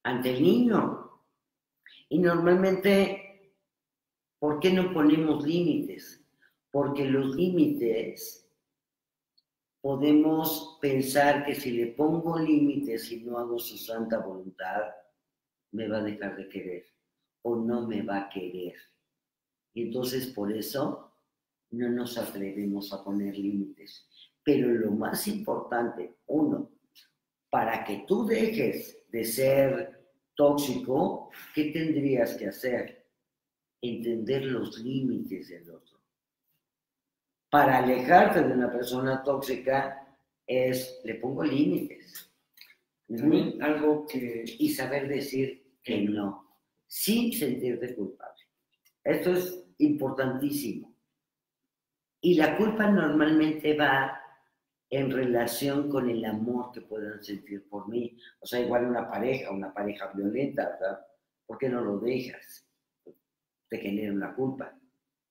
[0.03, 1.21] ante el niño.
[2.09, 3.53] Y normalmente,
[4.39, 6.23] ¿por qué no ponemos límites?
[6.71, 8.47] Porque los límites
[9.81, 14.81] podemos pensar que si le pongo límites y no hago su santa voluntad,
[15.71, 16.85] me va a dejar de querer
[17.43, 18.73] o no me va a querer.
[19.73, 21.04] Y entonces por eso
[21.71, 24.07] no nos atrevemos a poner límites.
[24.43, 26.71] Pero lo más importante, uno,
[27.49, 33.07] para que tú dejes de ser tóxico, ¿qué tendrías que hacer?
[33.81, 35.95] Entender los límites del otro
[37.55, 40.05] para alejarte de una persona tóxica
[40.45, 42.29] es, le pongo límites.
[43.61, 44.43] algo que...
[44.59, 48.43] Y saber decir que no, sin sentirte culpable.
[49.01, 50.94] Esto es importantísimo.
[52.25, 54.19] Y la culpa normalmente va
[54.89, 58.17] en relación con el amor que puedan sentir por mí.
[58.39, 61.05] O sea, igual una pareja, una pareja violenta, ¿verdad?
[61.45, 62.67] ¿Por qué no lo dejas?
[63.69, 64.75] Te genera una culpa.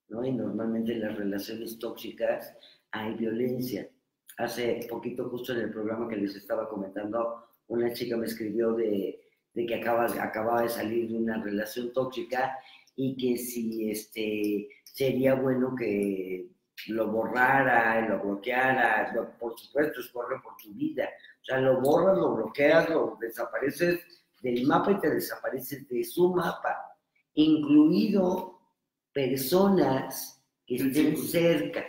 [0.07, 0.25] ¿no?
[0.25, 2.55] Y normalmente en las relaciones tóxicas
[2.91, 3.89] hay violencia.
[4.37, 9.19] Hace poquito, justo en el programa que les estaba comentando, una chica me escribió de,
[9.53, 12.57] de que acaba, acababa de salir de una relación tóxica
[12.95, 16.54] y que si este, sería bueno que
[16.87, 21.09] lo borrara, lo bloqueara, por supuesto, corre por tu vida.
[21.41, 23.99] O sea, lo borras, lo bloqueas, lo desapareces
[24.41, 26.77] del mapa y te desapareces de su mapa,
[27.33, 28.59] incluido
[29.11, 31.85] personas que estén cerca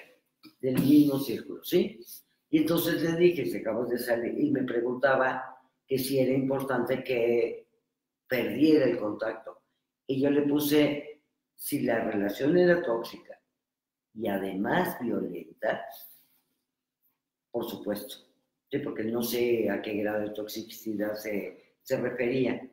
[0.61, 2.01] del mismo círculo, ¿sí?
[2.49, 7.03] Y entonces le dije, se acabó de salir, y me preguntaba que si era importante
[7.03, 7.69] que
[8.27, 9.63] perdiera el contacto.
[10.07, 11.23] Y yo le puse,
[11.55, 13.36] si la relación era tóxica,
[14.17, 15.85] y además violenta,
[17.51, 18.17] por supuesto.
[18.71, 22.69] Sí, porque no sé a qué grado de toxicidad se, se refería.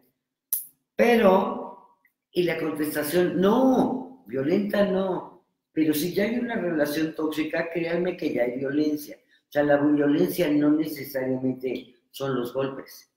[0.95, 1.99] Pero,
[2.31, 5.45] y la contestación, no, violenta no.
[5.71, 9.17] Pero si ya hay una relación tóxica, créanme que ya hay violencia.
[9.17, 13.11] O sea, la violencia no necesariamente son los golpes.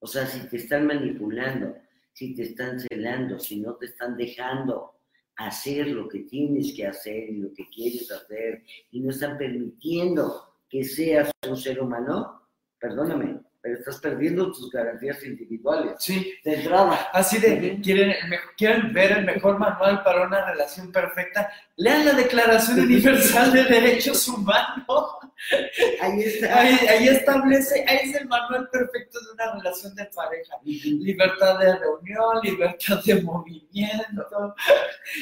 [0.00, 1.76] O sea, si te están manipulando,
[2.12, 4.97] si te están celando, si no te están dejando
[5.38, 10.44] hacer lo que tienes que hacer y lo que quieres hacer y no están permitiendo
[10.68, 12.42] que seas un ser humano,
[12.78, 15.94] perdóname, pero estás perdiendo tus garantías individuales.
[15.98, 16.34] Sí.
[16.44, 17.08] De entrada.
[17.12, 18.14] Así de, ¿quieren,
[18.56, 21.50] ¿quieren ver el mejor manual para una relación perfecta?
[21.76, 24.86] Lean la Declaración Universal de Derechos Humanos.
[26.00, 26.60] Ahí está.
[26.60, 30.56] Ahí, establece, ahí es el manual perfecto de una relación de pareja.
[30.64, 34.54] Libertad de reunión, libertad de movimiento,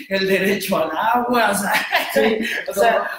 [0.08, 1.72] el derecho al agua, o sea,
[2.68, 3.10] o sea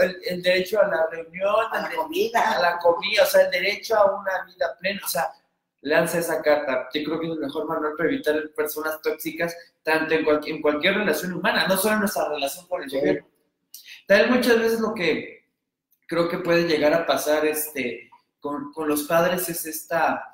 [0.00, 2.56] el, el, derecho a la reunión, a la comida.
[2.56, 5.30] A la comida, o sea, el derecho a una vida plena, o sea,
[5.82, 6.88] lanza esa carta.
[6.94, 10.62] Yo creo que es el mejor manual para evitar personas tóxicas, tanto en cualquier, en
[10.62, 13.26] cualquier relación humana, no solo en nuestra relación con el gobierno.
[14.06, 15.37] Tal muchas veces lo que
[16.08, 20.24] creo que puede llegar a pasar este, con, con los padres es esta,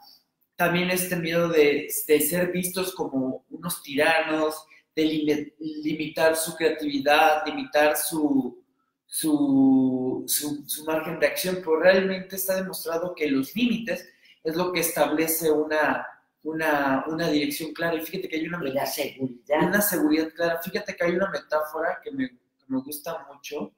[0.56, 7.96] también este miedo de, de ser vistos como unos tiranos, de limitar su creatividad, limitar
[7.96, 8.62] su,
[9.04, 14.08] su, su, su, margen de acción, pero realmente está demostrado que los límites
[14.44, 16.06] es lo que establece una,
[16.44, 17.96] una, una dirección clara.
[17.96, 19.62] Y fíjate que hay una, la seguridad.
[19.62, 20.60] una seguridad clara.
[20.62, 23.72] Fíjate que hay una metáfora que me, que me gusta mucho,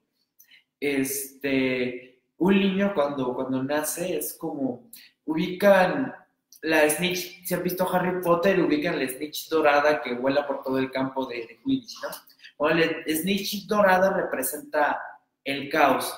[0.79, 4.89] este, un niño cuando, cuando nace es como,
[5.25, 6.13] ubican
[6.61, 10.77] la snitch, si han visto Harry Potter, ubican la snitch dorada que vuela por todo
[10.79, 12.09] el campo de, de Quidditch, ¿no?
[12.57, 14.99] Bueno, la snitch dorada representa
[15.43, 16.13] el caos.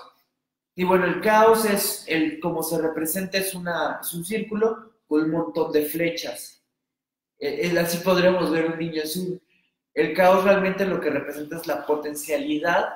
[0.76, 5.24] Y bueno, el caos es, el, como se representa, es, una, es un círculo con
[5.24, 6.64] un montón de flechas.
[7.38, 9.42] Eh, así podremos ver un niño azul.
[9.94, 12.94] El caos realmente lo que representa es la potencialidad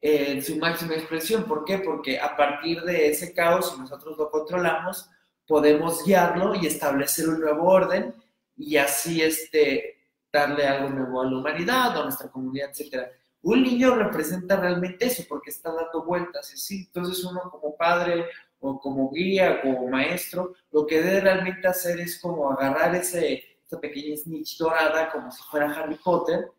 [0.00, 1.44] en su máxima expresión.
[1.44, 1.78] ¿Por qué?
[1.78, 5.10] Porque a partir de ese caos, si nosotros lo controlamos,
[5.46, 8.14] podemos guiarlo y establecer un nuevo orden
[8.56, 9.98] y así este,
[10.32, 13.08] darle algo nuevo a la humanidad a nuestra comunidad, etc.
[13.42, 16.84] Un niño representa realmente eso porque está dando vueltas, ¿sí?
[16.86, 18.26] Entonces uno como padre
[18.60, 23.80] o como guía, como maestro, lo que debe realmente hacer es como agarrar ese, esa
[23.80, 26.50] pequeña snitch dorada como si fuera Harry Potter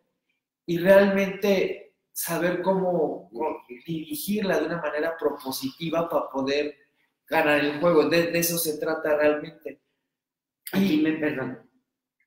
[0.66, 1.89] y realmente
[2.20, 3.32] saber cómo
[3.86, 6.76] dirigirla de una manera propositiva para poder
[7.26, 8.10] ganar el juego.
[8.10, 9.80] De, eso se trata realmente.
[10.74, 11.60] Y, me perdón.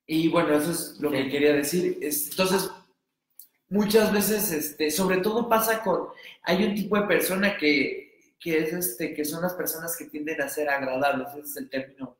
[0.07, 1.99] Y bueno, eso es lo que quería decir.
[2.01, 2.71] entonces,
[3.69, 6.07] muchas veces, este, sobre todo pasa con,
[6.41, 10.41] hay un tipo de persona que, que, es este, que son las personas que tienden
[10.41, 12.17] a ser agradables, ese es el término.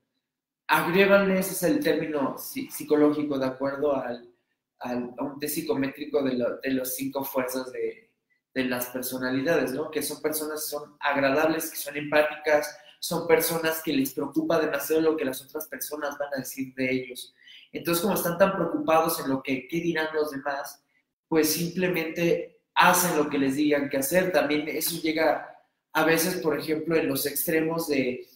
[0.67, 4.32] Agrégables es el término psicológico de acuerdo al,
[4.79, 8.11] a un test psicométrico de, de los cinco fuerzas de,
[8.53, 9.89] de, las personalidades, ¿no?
[9.89, 15.01] Que son personas que son agradables, que son empáticas, son personas que les preocupa demasiado
[15.01, 17.33] lo que las otras personas van a decir de ellos.
[17.71, 20.83] Entonces, como están tan preocupados en lo que qué dirán los demás,
[21.27, 24.31] pues simplemente hacen lo que les digan que hacer.
[24.31, 25.57] También eso llega
[25.93, 28.27] a veces, por ejemplo, en los extremos de,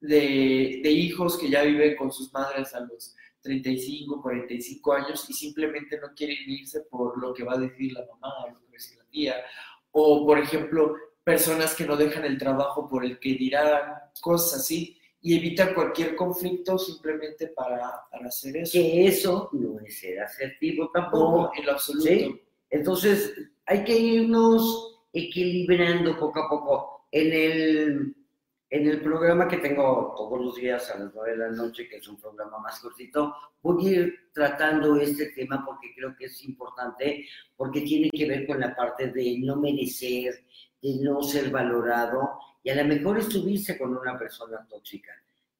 [0.00, 5.32] de, de hijos que ya viven con sus madres a los 35, 45 años y
[5.32, 8.70] simplemente no quieren irse por lo que va a decir la mamá lo que va
[8.70, 9.34] a decir la tía.
[9.92, 14.98] O, por ejemplo, personas que no dejan el trabajo por el que dirán cosas así
[15.20, 18.72] y evitan cualquier conflicto simplemente para, para hacer eso.
[18.72, 21.42] Que eso no es ser asertivo tampoco.
[21.42, 22.38] No, en lo absoluto.
[22.70, 23.34] Entonces,
[23.66, 27.06] hay que irnos equilibrando poco a poco.
[27.10, 28.14] En el
[28.70, 31.96] en el programa que tengo todos los días a las 9 de la noche, que
[31.96, 36.44] es un programa más cortito, voy a ir tratando este tema porque creo que es
[36.44, 37.26] importante,
[37.56, 40.44] porque tiene que ver con la parte de no merecer,
[40.82, 45.12] de no ser valorado, y a lo mejor estuviste con una persona tóxica.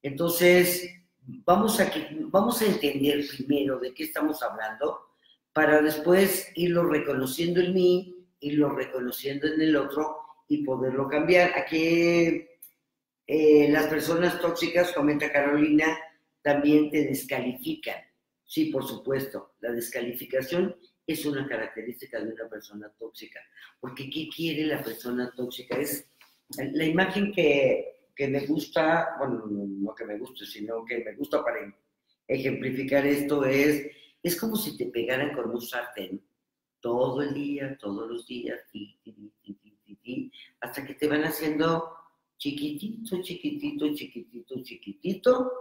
[0.03, 0.87] Entonces,
[1.25, 1.91] vamos a,
[2.27, 5.09] vamos a entender primero de qué estamos hablando,
[5.51, 10.15] para después irlo reconociendo en mí, irlo reconociendo en el otro
[10.47, 11.51] y poderlo cambiar.
[11.57, 12.48] Aquí
[13.31, 15.95] eh, las personas tóxicas, comenta Carolina,
[16.41, 18.01] también te descalifican.
[18.43, 20.75] Sí, por supuesto, la descalificación
[21.05, 23.39] es una característica de una persona tóxica.
[23.79, 25.77] Porque ¿qué quiere la persona tóxica?
[25.77, 26.07] Es
[26.57, 31.43] la imagen que, que me gusta, bueno, no que me guste, sino que me gusta
[31.43, 31.71] para
[32.27, 33.91] ejemplificar esto es,
[34.23, 36.19] es como si te pegaran con un sartén
[36.79, 38.59] todo el día, todos los días,
[40.61, 41.98] hasta que te van haciendo
[42.39, 45.51] chiquitito, chiquitito, chiquitito, chiquitito,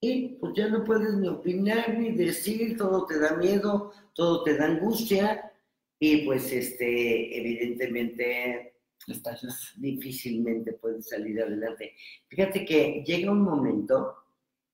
[0.00, 4.56] y pues ya no puedes ni opinar ni decir, todo te da miedo, todo te
[4.56, 5.52] da angustia,
[5.98, 8.74] y pues este, evidentemente
[9.08, 9.72] Estallas.
[9.76, 11.94] difícilmente puedes salir adelante.
[12.28, 14.14] Fíjate que llega un momento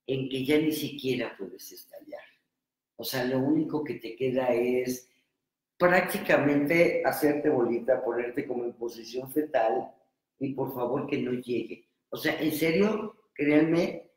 [0.06, 2.22] en que ya ni siquiera puedes estallar.
[2.96, 5.08] O sea, lo único que te queda es
[5.78, 9.92] prácticamente hacerte bolita, ponerte como en posición fetal
[10.38, 11.88] y por favor que no llegue.
[12.10, 14.10] O sea, en serio, créanme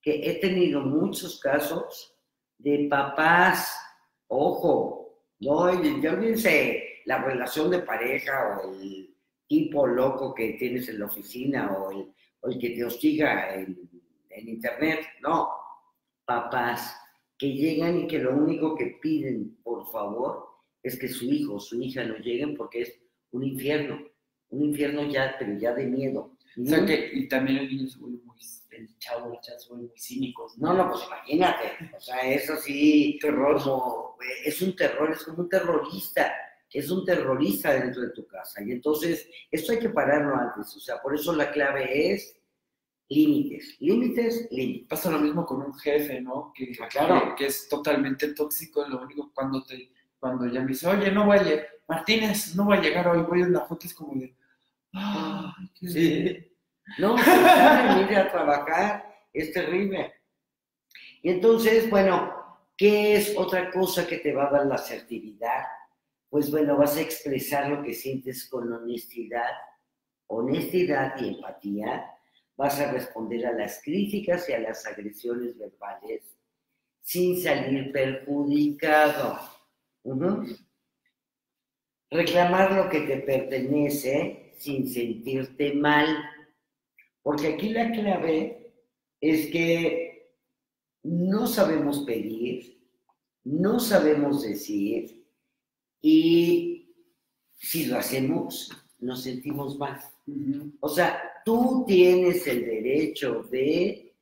[0.00, 2.16] que he tenido muchos casos
[2.58, 3.76] de papás,
[4.28, 9.14] ojo, no, ya olvídense la relación de pareja o el
[9.46, 13.78] tipo loco que tienes en la oficina o el, o el que te hostiga en,
[14.30, 15.50] en internet, no,
[16.24, 16.96] papás
[17.38, 20.46] que llegan y que lo único que piden, por favor,
[20.82, 23.00] es que su hijo o su hija no lleguen porque es
[23.32, 23.98] un infierno,
[24.50, 26.36] un infierno ya, pero ya de miedo.
[26.62, 28.36] O sea que, y también el niño se vuelve muy,
[28.70, 30.56] el chavo, el chavo se vuelve muy cínicos.
[30.58, 33.62] No, no, pues imagínate, o sea, eso sí, Terror.
[33.62, 36.32] como, eh, es un terror, es como un terrorista,
[36.72, 38.62] es un terrorista dentro de tu casa.
[38.62, 42.38] Y entonces, esto hay que pararlo antes, o sea, por eso la clave es
[43.08, 44.88] límites, límites, límites.
[44.88, 46.52] Pasa lo mismo con un jefe, ¿no?
[46.54, 47.34] Que, Ah, claro.
[47.36, 51.26] que, que es totalmente tóxico, lo único cuando te, cuando ya me dice, oye, no
[51.26, 54.14] voy a llegar, Martínez, no voy a llegar hoy, voy a una foto, es como
[54.14, 54.34] de,
[54.92, 56.52] ay, qué Sí.
[56.98, 60.14] No, pensar en ir a trabajar es terrible.
[61.22, 62.32] Y entonces, bueno,
[62.76, 65.64] ¿qué es otra cosa que te va a dar la asertividad?
[66.30, 69.50] Pues bueno, vas a expresar lo que sientes con honestidad,
[70.28, 72.06] honestidad y empatía.
[72.56, 76.36] Vas a responder a las críticas y a las agresiones verbales
[77.02, 79.38] sin salir perjudicado.
[80.02, 80.44] Ujú.
[82.10, 86.06] Reclamar lo que te pertenece sin sentirte mal.
[87.22, 88.72] Porque aquí la clave
[89.20, 90.32] es que
[91.02, 92.80] no sabemos pedir,
[93.44, 95.24] no sabemos decir
[96.00, 96.94] y
[97.54, 100.00] si lo hacemos nos sentimos mal.
[100.80, 104.14] O sea, tú tienes el derecho de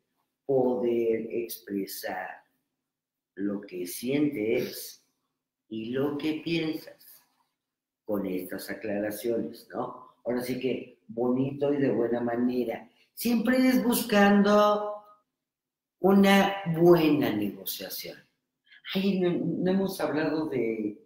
[0.45, 2.45] poder expresar
[3.37, 5.05] lo que sientes
[5.69, 7.14] y lo que piensas
[8.05, 10.15] con estas aclaraciones, ¿no?
[10.25, 12.89] Ahora sí que bonito y de buena manera.
[13.13, 14.95] Siempre es buscando
[16.01, 18.19] una buena negociación.
[18.95, 21.05] Ay, no, no hemos hablado de,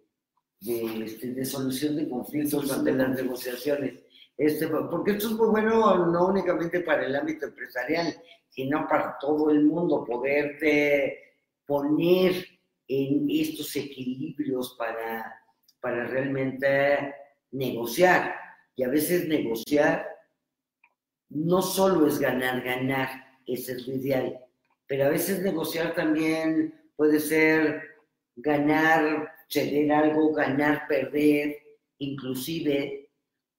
[0.61, 4.03] de, este, de solución de conflictos ante las negociaciones.
[4.37, 8.15] Este, porque esto es muy bueno no únicamente para el ámbito empresarial,
[8.49, 11.17] sino para todo el mundo, poderte
[11.65, 12.45] poner
[12.87, 15.39] en estos equilibrios para,
[15.81, 17.15] para realmente
[17.51, 18.35] negociar.
[18.75, 20.07] Y a veces negociar
[21.29, 23.09] no solo es ganar, ganar,
[23.45, 24.39] ese es lo ideal,
[24.87, 27.83] pero a veces negociar también puede ser
[28.35, 31.57] ganar, ceder algo, ganar, perder,
[31.99, 33.09] inclusive,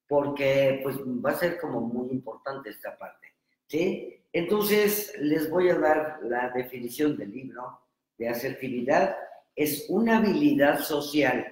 [0.07, 3.27] porque pues va a ser como muy importante esta parte,
[3.67, 4.17] ¿sí?
[4.33, 7.81] Entonces, les voy a dar la definición del libro
[8.17, 9.15] de asertividad.
[9.55, 11.50] Es una habilidad social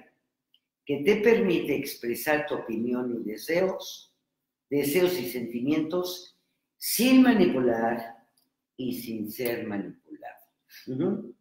[0.90, 4.12] que te permite expresar tu opinión y deseos,
[4.68, 6.36] deseos y sentimientos
[6.78, 8.16] sin manipular
[8.76, 11.32] y sin ser manipulado.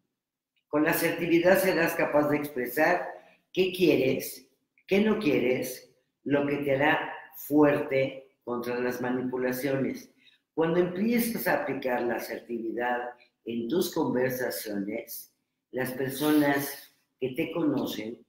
[0.67, 3.09] Con la asertividad serás capaz de expresar
[3.51, 4.47] qué quieres,
[4.85, 5.95] qué no quieres,
[6.25, 7.11] lo que te hará
[7.47, 10.11] fuerte contra las manipulaciones.
[10.53, 12.99] Cuando empiezas a aplicar la asertividad
[13.45, 15.33] en tus conversaciones,
[15.71, 18.23] las personas que te conocen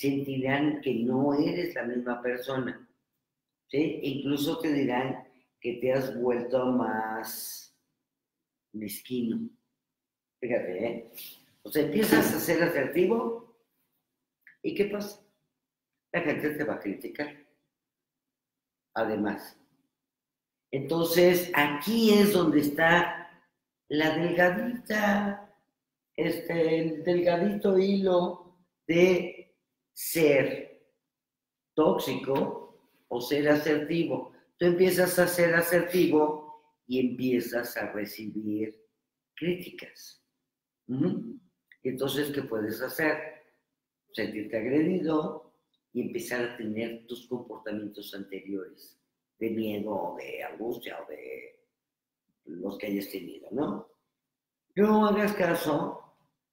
[0.00, 2.88] sentirán que no eres la misma persona.
[3.68, 4.00] ¿sí?
[4.02, 5.28] Incluso te dirán
[5.60, 7.78] que te has vuelto más
[8.72, 9.50] mezquino.
[10.40, 11.10] Fíjate, ¿eh?
[11.62, 13.54] O sea, empiezas a ser asertivo
[14.62, 15.20] y ¿qué pasa?
[16.12, 17.36] La gente te va a criticar.
[18.94, 19.60] Además.
[20.70, 23.28] Entonces, aquí es donde está
[23.88, 25.54] la delgadita,
[26.16, 29.39] este, el delgadito hilo de
[30.00, 30.80] ser
[31.74, 34.32] tóxico o ser asertivo.
[34.56, 38.82] Tú empiezas a ser asertivo y empiezas a recibir
[39.34, 40.24] críticas.
[40.88, 43.44] Y entonces, ¿qué puedes hacer?
[44.12, 45.54] Sentirte agredido
[45.92, 48.98] y empezar a tener tus comportamientos anteriores
[49.38, 51.62] de miedo o de angustia o de
[52.46, 53.86] los que hayas tenido, ¿no?
[54.76, 56.02] No hagas caso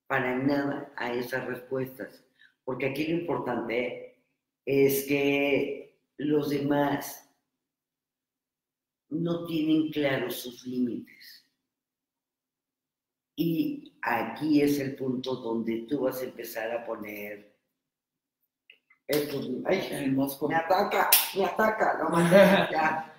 [0.06, 2.26] para nada a esas respuestas,
[2.68, 4.20] porque aquí lo importante
[4.65, 7.34] es que los demás
[9.07, 11.49] no tienen claros sus límites.
[13.38, 17.55] Y aquí es el punto donde tú vas a empezar a poner.
[19.07, 20.49] El mosco.
[20.49, 22.20] Me ataca, me ataca, no
[22.70, 23.13] ya.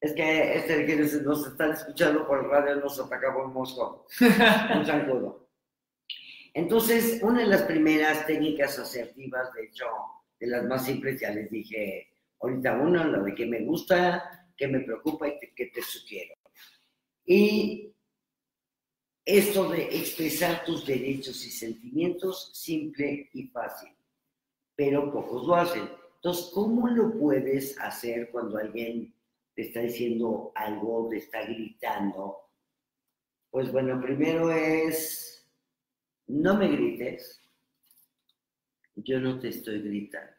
[0.00, 4.08] Es que este que nos están escuchando por el radio nos ataca por mosco.
[4.74, 5.41] Un zancudo.
[6.54, 9.86] Entonces, una de las primeras técnicas asertivas, de hecho,
[10.38, 12.08] de las más simples, ya les dije
[12.40, 16.34] ahorita una, la de que me gusta, que me preocupa y que te sugiero.
[17.24, 17.94] Y
[19.24, 23.96] esto de expresar tus derechos y sentimientos, simple y fácil,
[24.74, 25.88] pero pocos lo hacen.
[26.16, 29.14] Entonces, ¿cómo lo puedes hacer cuando alguien
[29.54, 32.38] te está diciendo algo, te está gritando?
[33.50, 35.31] Pues bueno, primero es,
[36.28, 37.40] no me grites,
[38.96, 40.32] yo no te estoy gritando.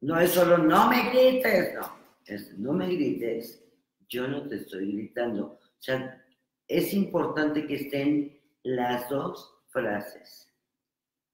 [0.00, 3.62] No es solo no me grites, no, es no me grites,
[4.08, 5.46] yo no te estoy gritando.
[5.46, 6.24] O sea,
[6.66, 10.48] es importante que estén las dos frases.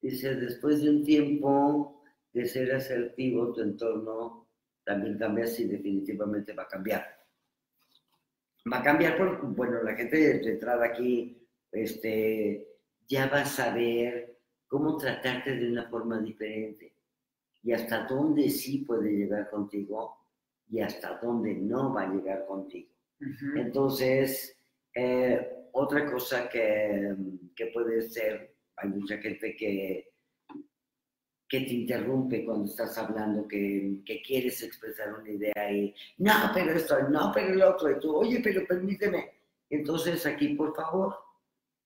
[0.01, 2.03] Dice, después de un tiempo
[2.33, 4.49] de ser asertivo, tu entorno
[4.85, 7.16] también cambia, sí, definitivamente va a cambiar.
[8.71, 11.41] Va a cambiar porque, bueno, la gente de entrada aquí,
[11.73, 12.67] este,
[13.07, 16.93] ya va a saber cómo tratarte de una forma diferente
[17.63, 20.17] y hasta dónde sí puede llegar contigo
[20.69, 22.91] y hasta dónde no va a llegar contigo.
[23.21, 23.59] Ujú.
[23.59, 24.57] Entonces,
[24.95, 27.15] eh, otra cosa que,
[27.55, 30.06] que puede ser, hay mucha gente que,
[31.49, 36.73] que te interrumpe cuando estás hablando, que, que quieres expresar una idea y, no, pero
[36.73, 39.33] esto, no, pero el otro, y tú, oye, pero permíteme.
[39.71, 41.17] Entonces, aquí, por favor,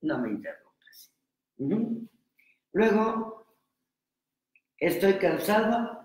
[0.02, 1.12] no me interrumpas.
[2.72, 3.46] Luego,
[4.78, 6.00] estoy cansado,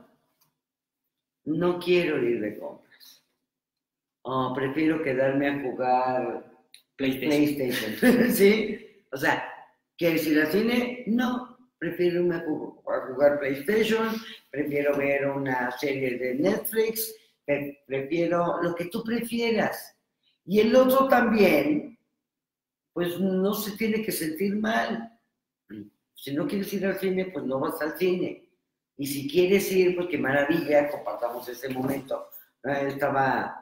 [1.45, 3.23] no quiero ir de compras.
[4.23, 6.51] Oh, prefiero quedarme a jugar
[6.95, 7.55] PlayStation.
[7.55, 8.31] PlayStation.
[8.31, 9.03] ¿Sí?
[9.11, 9.47] O sea,
[9.97, 11.03] ¿quieres ir al cine?
[11.07, 11.44] No,
[11.78, 12.23] prefiero
[12.84, 14.09] jugar PlayStation,
[14.49, 17.15] prefiero ver una serie de Netflix,
[17.45, 19.95] pre- prefiero lo que tú prefieras.
[20.45, 21.97] Y el otro también,
[22.93, 25.11] pues no se tiene que sentir mal.
[26.13, 28.49] Si no quieres ir al cine, pues no vas al cine.
[28.97, 32.30] Y si quieres ir, pues qué maravilla, compartamos ese momento.
[32.63, 33.61] Ah, Estaba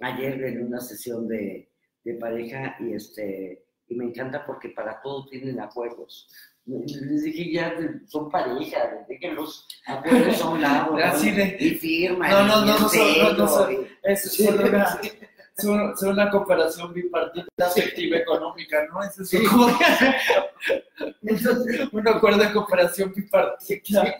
[0.00, 1.70] ayer en una sesión de,
[2.04, 6.28] de pareja y este y me encanta porque para todo tienen acuerdos.
[6.64, 7.74] Les dije ya
[8.06, 11.04] son pareja, dejen los acuerdos a un lado ¿no?
[11.04, 12.30] Así de- y firman.
[12.30, 15.00] No, no, no, no no, no son- Es solo una,
[15.58, 19.02] es una- es una cooperación bipartita afectiva económica, ¿no?
[19.02, 19.44] Es eso, Sí.
[19.46, 19.66] como
[21.92, 24.18] un acuerdo de cooperación bipartita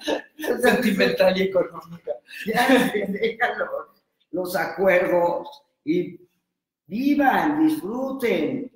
[0.61, 2.12] sentimental y económica.
[2.47, 4.03] ya dejan los,
[4.33, 5.49] los acuerdos
[5.85, 6.18] y
[6.87, 8.71] vivan, disfruten.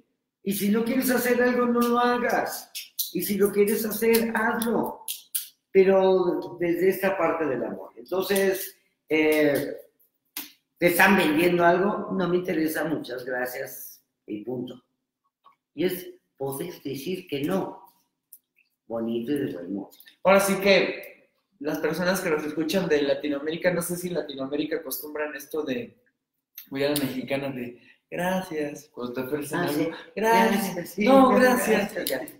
[0.44, 2.70] Y si no quieres hacer algo, no lo hagas.
[3.14, 5.04] Y si lo quieres hacer, hazlo.
[5.72, 7.92] Pero desde esta parte del amor.
[7.96, 8.76] Entonces,
[9.08, 9.74] eh,
[10.78, 12.12] ¿te están vendiendo algo?
[12.12, 14.04] No me interesa, muchas gracias.
[14.26, 14.84] Y punto.
[15.74, 17.82] Y es poder decir que no.
[18.86, 19.58] Bonito y de.
[20.22, 21.30] Ahora sí que
[21.60, 25.96] las personas que nos escuchan de Latinoamérica, no sé si en Latinoamérica acostumbran esto de,
[26.68, 27.80] voy a la mexicana de,
[28.16, 29.90] gracias, cuando te ofrecen Ah, algo, sí.
[30.16, 32.32] gracias, sí, no, gracias, gracias.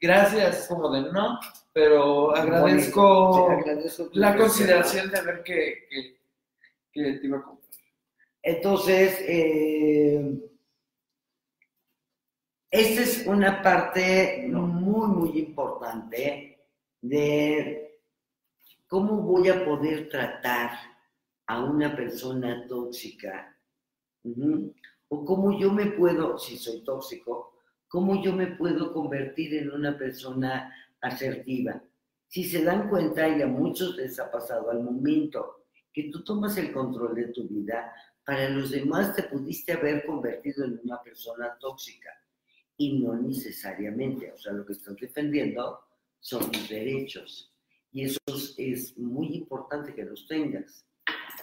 [0.00, 1.38] gracias, como de no,
[1.72, 6.16] pero agradezco Sí, agradezco tu la consideración de ver que, que,
[6.92, 7.70] que te iba a comprar.
[8.42, 10.40] Entonces, eh,
[12.70, 16.64] esta es una parte muy, muy importante
[17.02, 17.98] de
[18.86, 20.70] cómo voy a poder tratar
[21.46, 23.56] a una persona tóxica.
[24.22, 24.72] Ujú.
[25.12, 27.58] O cómo yo me puedo, si soy tóxico,
[27.88, 31.82] cómo yo me puedo convertir en una persona asertiva.
[32.28, 36.56] Si se dan cuenta, y a muchos les ha pasado al momento que tú tomas
[36.58, 37.92] el control de tu vida,
[38.24, 42.10] para los demás te pudiste haber convertido en una persona tóxica.
[42.76, 45.80] Y no necesariamente, o sea, lo que estás defendiendo
[46.20, 47.52] son tus derechos.
[47.90, 50.86] Y eso es, es muy importante que los tengas,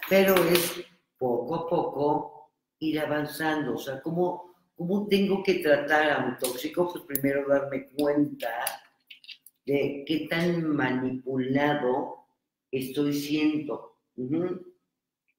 [0.08, 0.82] pero es
[1.18, 2.37] poco a poco
[2.80, 6.90] ir avanzando, o sea, ¿cómo, cómo tengo que tratar a un tóxico?
[6.92, 8.48] Pues primero darme cuenta
[9.66, 12.26] de qué tan manipulado
[12.70, 13.96] estoy siendo.
[14.16, 14.64] Ujú.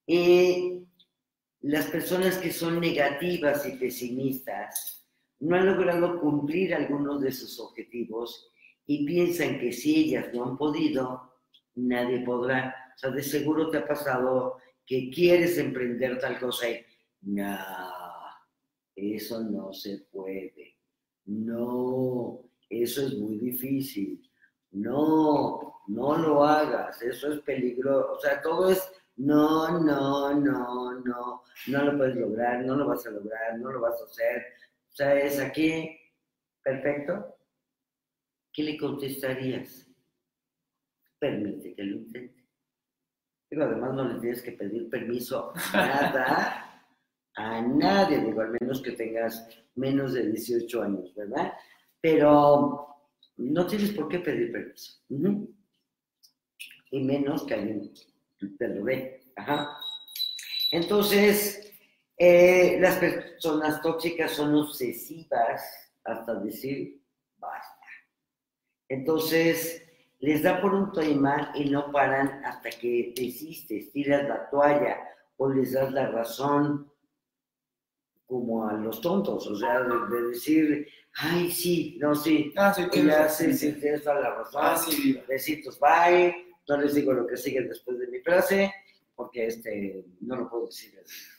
[0.05, 0.83] Y
[1.61, 4.99] las personas que son negativas y pesimistas,
[5.39, 8.51] no han logrado cumplir algunos de sus objetivos
[8.85, 11.33] y piensan que si ellas no han podido,
[11.75, 12.93] nadie podrá.
[12.95, 16.85] O sea, de seguro te ha pasado que quieres emprender tal cosa y,
[17.22, 17.57] no,
[18.95, 20.78] eso no se puede.
[21.26, 24.30] No, eso es muy difícil.
[24.72, 28.13] No, no lo hagas, eso es peligroso.
[28.13, 28.89] O sea, todo es
[29.20, 33.82] no, no, no, no, no lo puedes lograr, no lo vas a lograr, no lo
[33.82, 34.45] vas a hacer.
[34.88, 35.99] O sea, es aquí,
[36.63, 37.36] perfecto.
[38.53, 39.88] ¿Qué le contestarías?
[41.20, 42.45] Permite que lo intente.
[43.51, 46.68] Digo, además no le tienes que pedir permiso nada,
[47.36, 51.53] a nadie, digo, al menos que tengas menos de 18 años, ¿verdad?
[52.01, 52.89] Pero
[53.38, 54.99] no tienes por qué pedir permiso.
[56.91, 57.93] Y menos que alguien
[58.57, 59.23] te lo dé.
[60.71, 61.73] Entonces,
[62.17, 65.61] eh, las personas tóxicas son obsesivas
[66.03, 67.01] hasta decir
[67.38, 67.88] basta.
[68.89, 69.86] Entonces,
[70.19, 74.97] les da por un tema y no paran hasta que desistes, tiras la toalla
[75.38, 76.88] o les das la razón
[78.30, 83.27] como a los tontos, o sea, de, decir, ay, sí, no, sí, ah, sí, ya,
[83.27, 86.36] sí, sí, tienes toda la razón, ah, sí, besitos, bye,
[86.67, 88.71] no les digo lo que sigue después de mi frase,
[89.15, 90.93] porque este, no lo puedo decir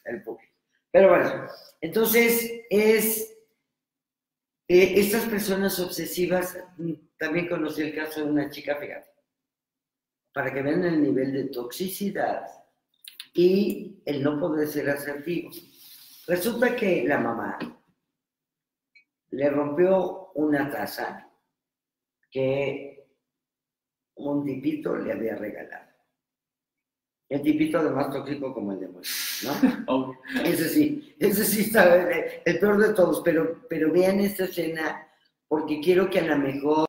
[0.05, 0.53] el, público.
[0.91, 1.47] Pero bueno,
[1.81, 3.39] entonces es,
[4.67, 6.59] eh, estas personas obsesivas,
[7.17, 9.11] también conocí el caso de una chica, fíjate,
[10.35, 12.49] para que vean el nivel de toxicidad
[13.33, 15.51] y el no poder ser asertivo.
[16.31, 17.59] Resulta que la mamá
[19.31, 21.29] le rompió una taza
[22.31, 23.05] que
[24.15, 25.91] un tipito le había regalado.
[27.29, 29.11] El tipito además tóxico como el demonio,
[29.89, 30.17] ¿no?
[30.45, 32.09] Ese sí, ese sí está
[32.45, 35.09] el peor de todos, pero, pero vean esta escena
[35.49, 36.87] porque quiero que a lo mejor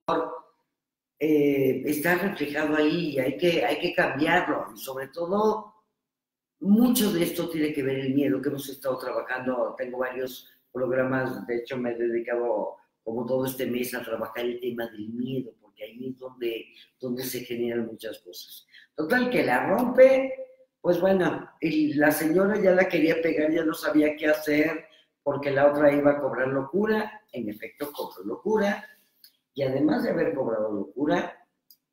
[1.17, 4.67] eh, está reflejado ahí y hay que, hay que cambiarlo.
[4.75, 5.80] Y sobre todo,
[6.61, 9.75] mucho de esto tiene que ver el miedo que hemos estado trabajando.
[9.77, 14.59] Tengo varios programas, de hecho me he dedicado como todo este mes a trabajar el
[14.59, 16.67] tema del miedo, porque ahí es donde,
[16.99, 18.65] donde se generan muchas cosas.
[18.95, 20.33] Total, que la rompe,
[20.79, 24.85] pues bueno, la señora ya la quería pegar, ya no sabía qué hacer,
[25.23, 28.87] porque la otra iba a cobrar locura, en efecto cobró locura,
[29.53, 31.43] y además de haber cobrado locura,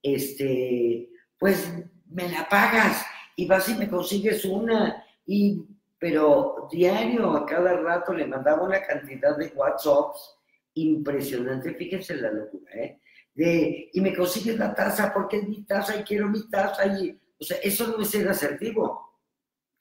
[0.03, 1.73] este, pues
[2.07, 3.05] me la pagas
[3.39, 5.65] y vas y me consigues una, y,
[5.97, 10.41] pero diario, a cada rato le mandaba una cantidad de WhatsApps
[10.75, 13.01] impresionante, fíjense la locura, ¿eh?
[13.33, 17.17] De, y me consigues la taza porque es mi taza y quiero mi taza, y,
[17.39, 19.21] o sea, eso no es ser asertivo,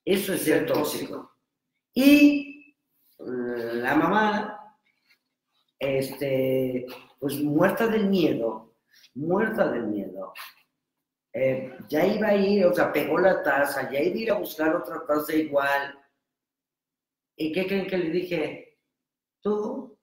[0.06, 1.32] eso es ser tóxico.
[1.96, 2.76] Y
[3.18, 4.78] la mamá,
[5.80, 6.86] este,
[7.20, 8.76] pues muerta del miedo,
[9.16, 10.32] muerta del miedo,
[11.34, 14.40] eh, ya iba a ir, o sea, pegó la taza, ya iba a ir a
[14.40, 16.00] buscar otra taza igual.
[17.36, 18.78] ¿Y qué creen que le dije?
[19.42, 19.98] Tú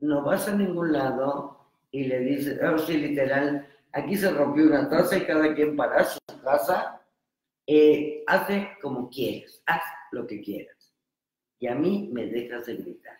[0.00, 1.58] no vas a ningún lado
[1.90, 6.04] y le dices, oh, sí, literal, aquí se rompió una taza y cada quien para
[6.04, 7.02] su casa,
[7.66, 9.82] eh, hace como quieras, haz
[10.12, 10.94] lo que quieras.
[11.58, 13.18] Y a mí me dejas de gritar.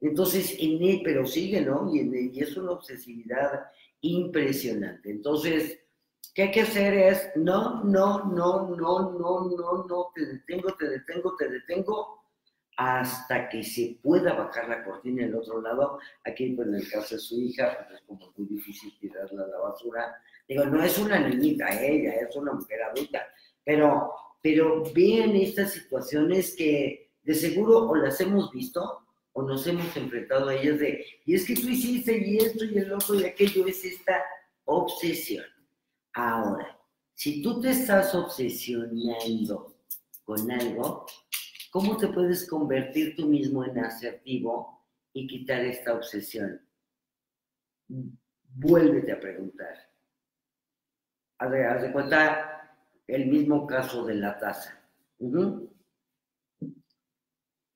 [0.00, 1.94] Entonces, en pero sigue, ¿no?
[1.94, 3.70] Y, y es una obsesividad
[4.00, 5.10] impresionante.
[5.10, 5.85] Entonces,
[6.34, 6.94] ¿qué hay que hacer?
[6.94, 12.22] Es, no, no, no, no, no, no, no, te detengo, te detengo, te detengo,
[12.76, 15.98] hasta que se pueda bajar la cortina del otro lado.
[16.24, 19.48] Aquí, pues, en el caso de su hija, pues es como muy difícil tirarla a
[19.48, 20.16] la basura.
[20.48, 23.26] Digo, no es una niñita ella, es una mujer adulta,
[23.64, 24.12] pero,
[24.42, 30.48] pero vean estas situaciones que de seguro o las hemos visto o nos hemos enfrentado
[30.48, 33.66] a ellas de, y es que tú hiciste y esto y el otro y aquello,
[33.66, 34.22] es esta
[34.64, 35.44] obsesión.
[36.18, 36.78] Ahora,
[37.12, 39.76] si tú te estás obsesionando
[40.24, 41.04] con algo,
[41.70, 46.58] ¿cómo te puedes convertir tú mismo en asertivo y quitar esta obsesión?
[47.86, 49.76] Vuélvete a preguntar.
[51.38, 54.80] Haz de, haz cuenta el mismo caso de la taza.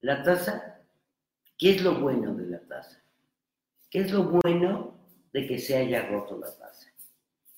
[0.01, 0.81] La taza
[1.59, 3.03] ¿Qué es lo bueno de la taza?
[3.91, 4.95] ¿Qué es lo bueno
[5.31, 6.90] de que se haya roto la taza?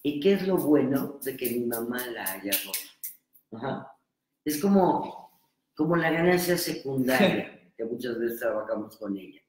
[0.03, 3.79] ¿Y qué es lo bueno de que mi mamá la haya roto?
[4.45, 5.41] Es como,
[5.75, 9.41] como la ganancia secundaria que muchas veces trabajamos con ella.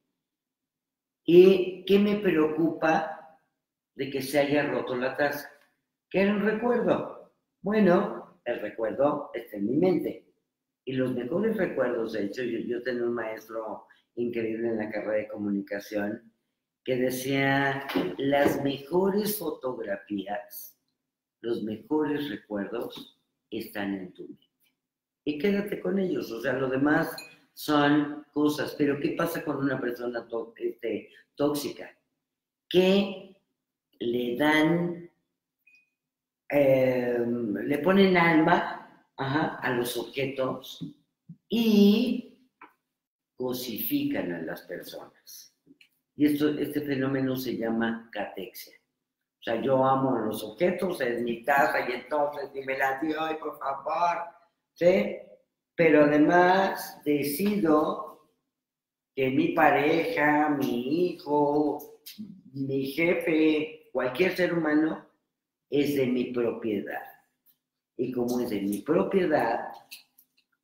[1.26, 3.40] ¿Y qué me preocupa
[3.96, 5.50] de que se haya roto la taza?
[6.10, 7.34] ¿Qué era un recuerdo?
[7.62, 10.28] Bueno, el recuerdo está en mi mente.
[10.86, 15.14] Y los mejores recuerdos, de hecho, yo, yo tenía un maestro increíble en la carrera
[15.14, 16.33] de comunicación
[16.84, 20.78] que decía, las mejores fotografías,
[21.42, 23.20] los mejores recuerdos
[23.50, 24.48] están en tu mente.
[25.26, 27.16] Y quédate con ellos, o sea, lo demás
[27.54, 30.28] son cosas, pero ¿qué pasa con una persona
[30.58, 31.90] este, tóxica?
[32.68, 33.38] Que
[34.00, 35.10] le dan,
[36.50, 38.80] em, le ponen alma
[39.16, 40.84] a los objetos
[41.48, 42.50] y
[43.36, 45.53] cosifican a las personas.
[46.16, 48.74] Y esto, este fenómeno se llama catexia.
[49.40, 53.58] O sea, yo amo los objetos, es mi casa y entonces me la doy, por
[53.60, 54.24] favor.
[54.74, 55.18] ¿Sí?
[55.76, 58.30] Pero además decido
[59.16, 62.00] que mi pareja, mi hijo,
[62.54, 65.06] mi jefe, cualquier ser humano
[65.70, 67.04] es de mi propiedad.
[67.98, 69.72] Y como es de mi propiedad,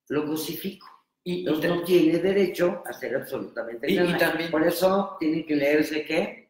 [0.08, 0.88] lo cosifico.
[1.24, 4.10] Y, no tiene derecho a hacer absolutamente nada.
[4.10, 6.50] Y también, Por eso tiene que leerse qué?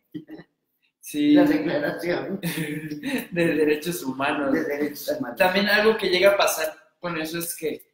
[0.99, 1.33] Sí.
[1.33, 2.39] La declaración
[3.31, 4.53] de derechos humanos.
[4.53, 5.37] De derechos humanos.
[5.37, 7.89] También algo que llega a pasar con eso es que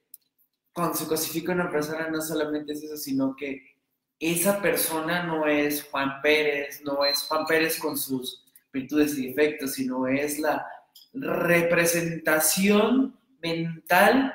[0.74, 3.76] cuando se cosifica una persona no solamente es eso, sino que
[4.20, 9.74] esa persona no es Juan Pérez, no es Juan Pérez con sus virtudes y defectos,
[9.74, 10.66] sino es la
[11.14, 14.34] representación mental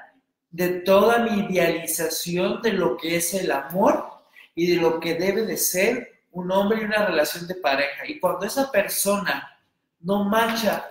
[0.51, 4.05] de toda mi idealización de lo que es el amor
[4.55, 8.07] y de lo que debe de ser un hombre y una relación de pareja.
[8.07, 9.59] Y cuando esa persona
[10.01, 10.89] no marcha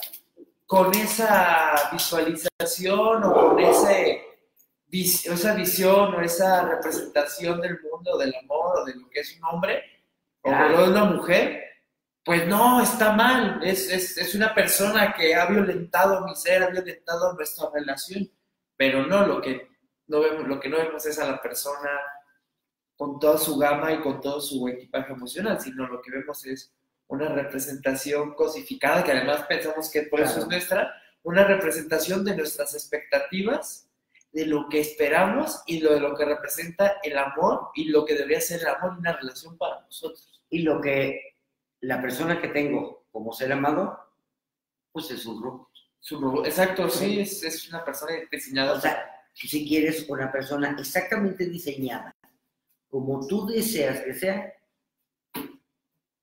[0.66, 4.22] con esa visualización o con ese,
[4.92, 9.44] esa visión o esa representación del mundo, del amor o de lo que es un
[9.46, 9.84] hombre
[10.42, 11.64] o de una mujer,
[12.24, 13.60] pues no, está mal.
[13.64, 18.30] Es, es, es una persona que ha violentado mi ser, ha violentado nuestra relación
[18.80, 19.68] pero no, lo que
[20.08, 22.00] no vemos, lo que no vemos es a la persona
[22.96, 26.74] con toda su gama y con todo su equipaje emocional, sino lo que vemos es
[27.08, 32.74] una representación cosificada, que además pensamos que por eso es nuestra, una representación de nuestras
[32.74, 33.90] expectativas,
[34.32, 38.14] de lo que esperamos y lo de lo que representa el amor y lo que
[38.14, 40.42] debería ser el amor en una relación para nosotros.
[40.50, 41.36] Y lo que
[41.82, 44.00] la persona que tengo como ser amado,
[44.94, 45.69] pues es un robot.
[46.00, 48.74] Su exacto, sí, es, es, una persona diseñada.
[48.74, 52.16] O sea, si quieres una persona exactamente diseñada,
[52.90, 54.54] como tú deseas que sea,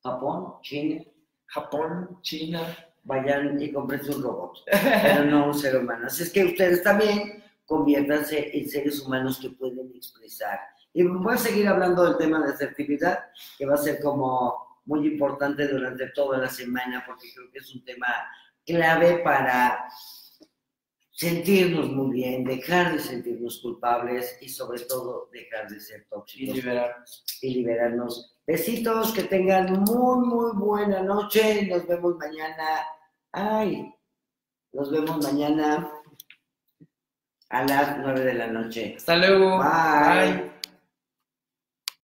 [0.03, 1.05] Japón, China.
[1.47, 2.61] Japón, China.
[3.05, 6.07] Vayan y compren un robot, pero no un ser humano.
[6.09, 10.59] Así es que ustedes también conviértanse en seres humanos que pueden expresar.
[10.93, 15.07] Y voy a seguir hablando del tema de asertividad, que va a ser como muy
[15.07, 18.09] importante durante toda la semana, porque creo que es un tema
[18.67, 19.89] clave para
[21.17, 26.57] sentirnos muy bien, dejar de sentirnos culpables y sobre todo dejar de ser tóxicos.
[26.57, 27.25] Y liberarnos.
[27.41, 28.37] Y liberarnos.
[28.47, 31.67] Besitos, que tengan muy, muy buena noche.
[31.67, 32.87] Nos vemos mañana.
[33.33, 33.95] Ay,
[34.73, 35.91] nos vemos mañana
[37.49, 38.95] a las nueve de la noche.
[38.97, 39.59] Hasta luego.
[39.59, 40.56] Bye.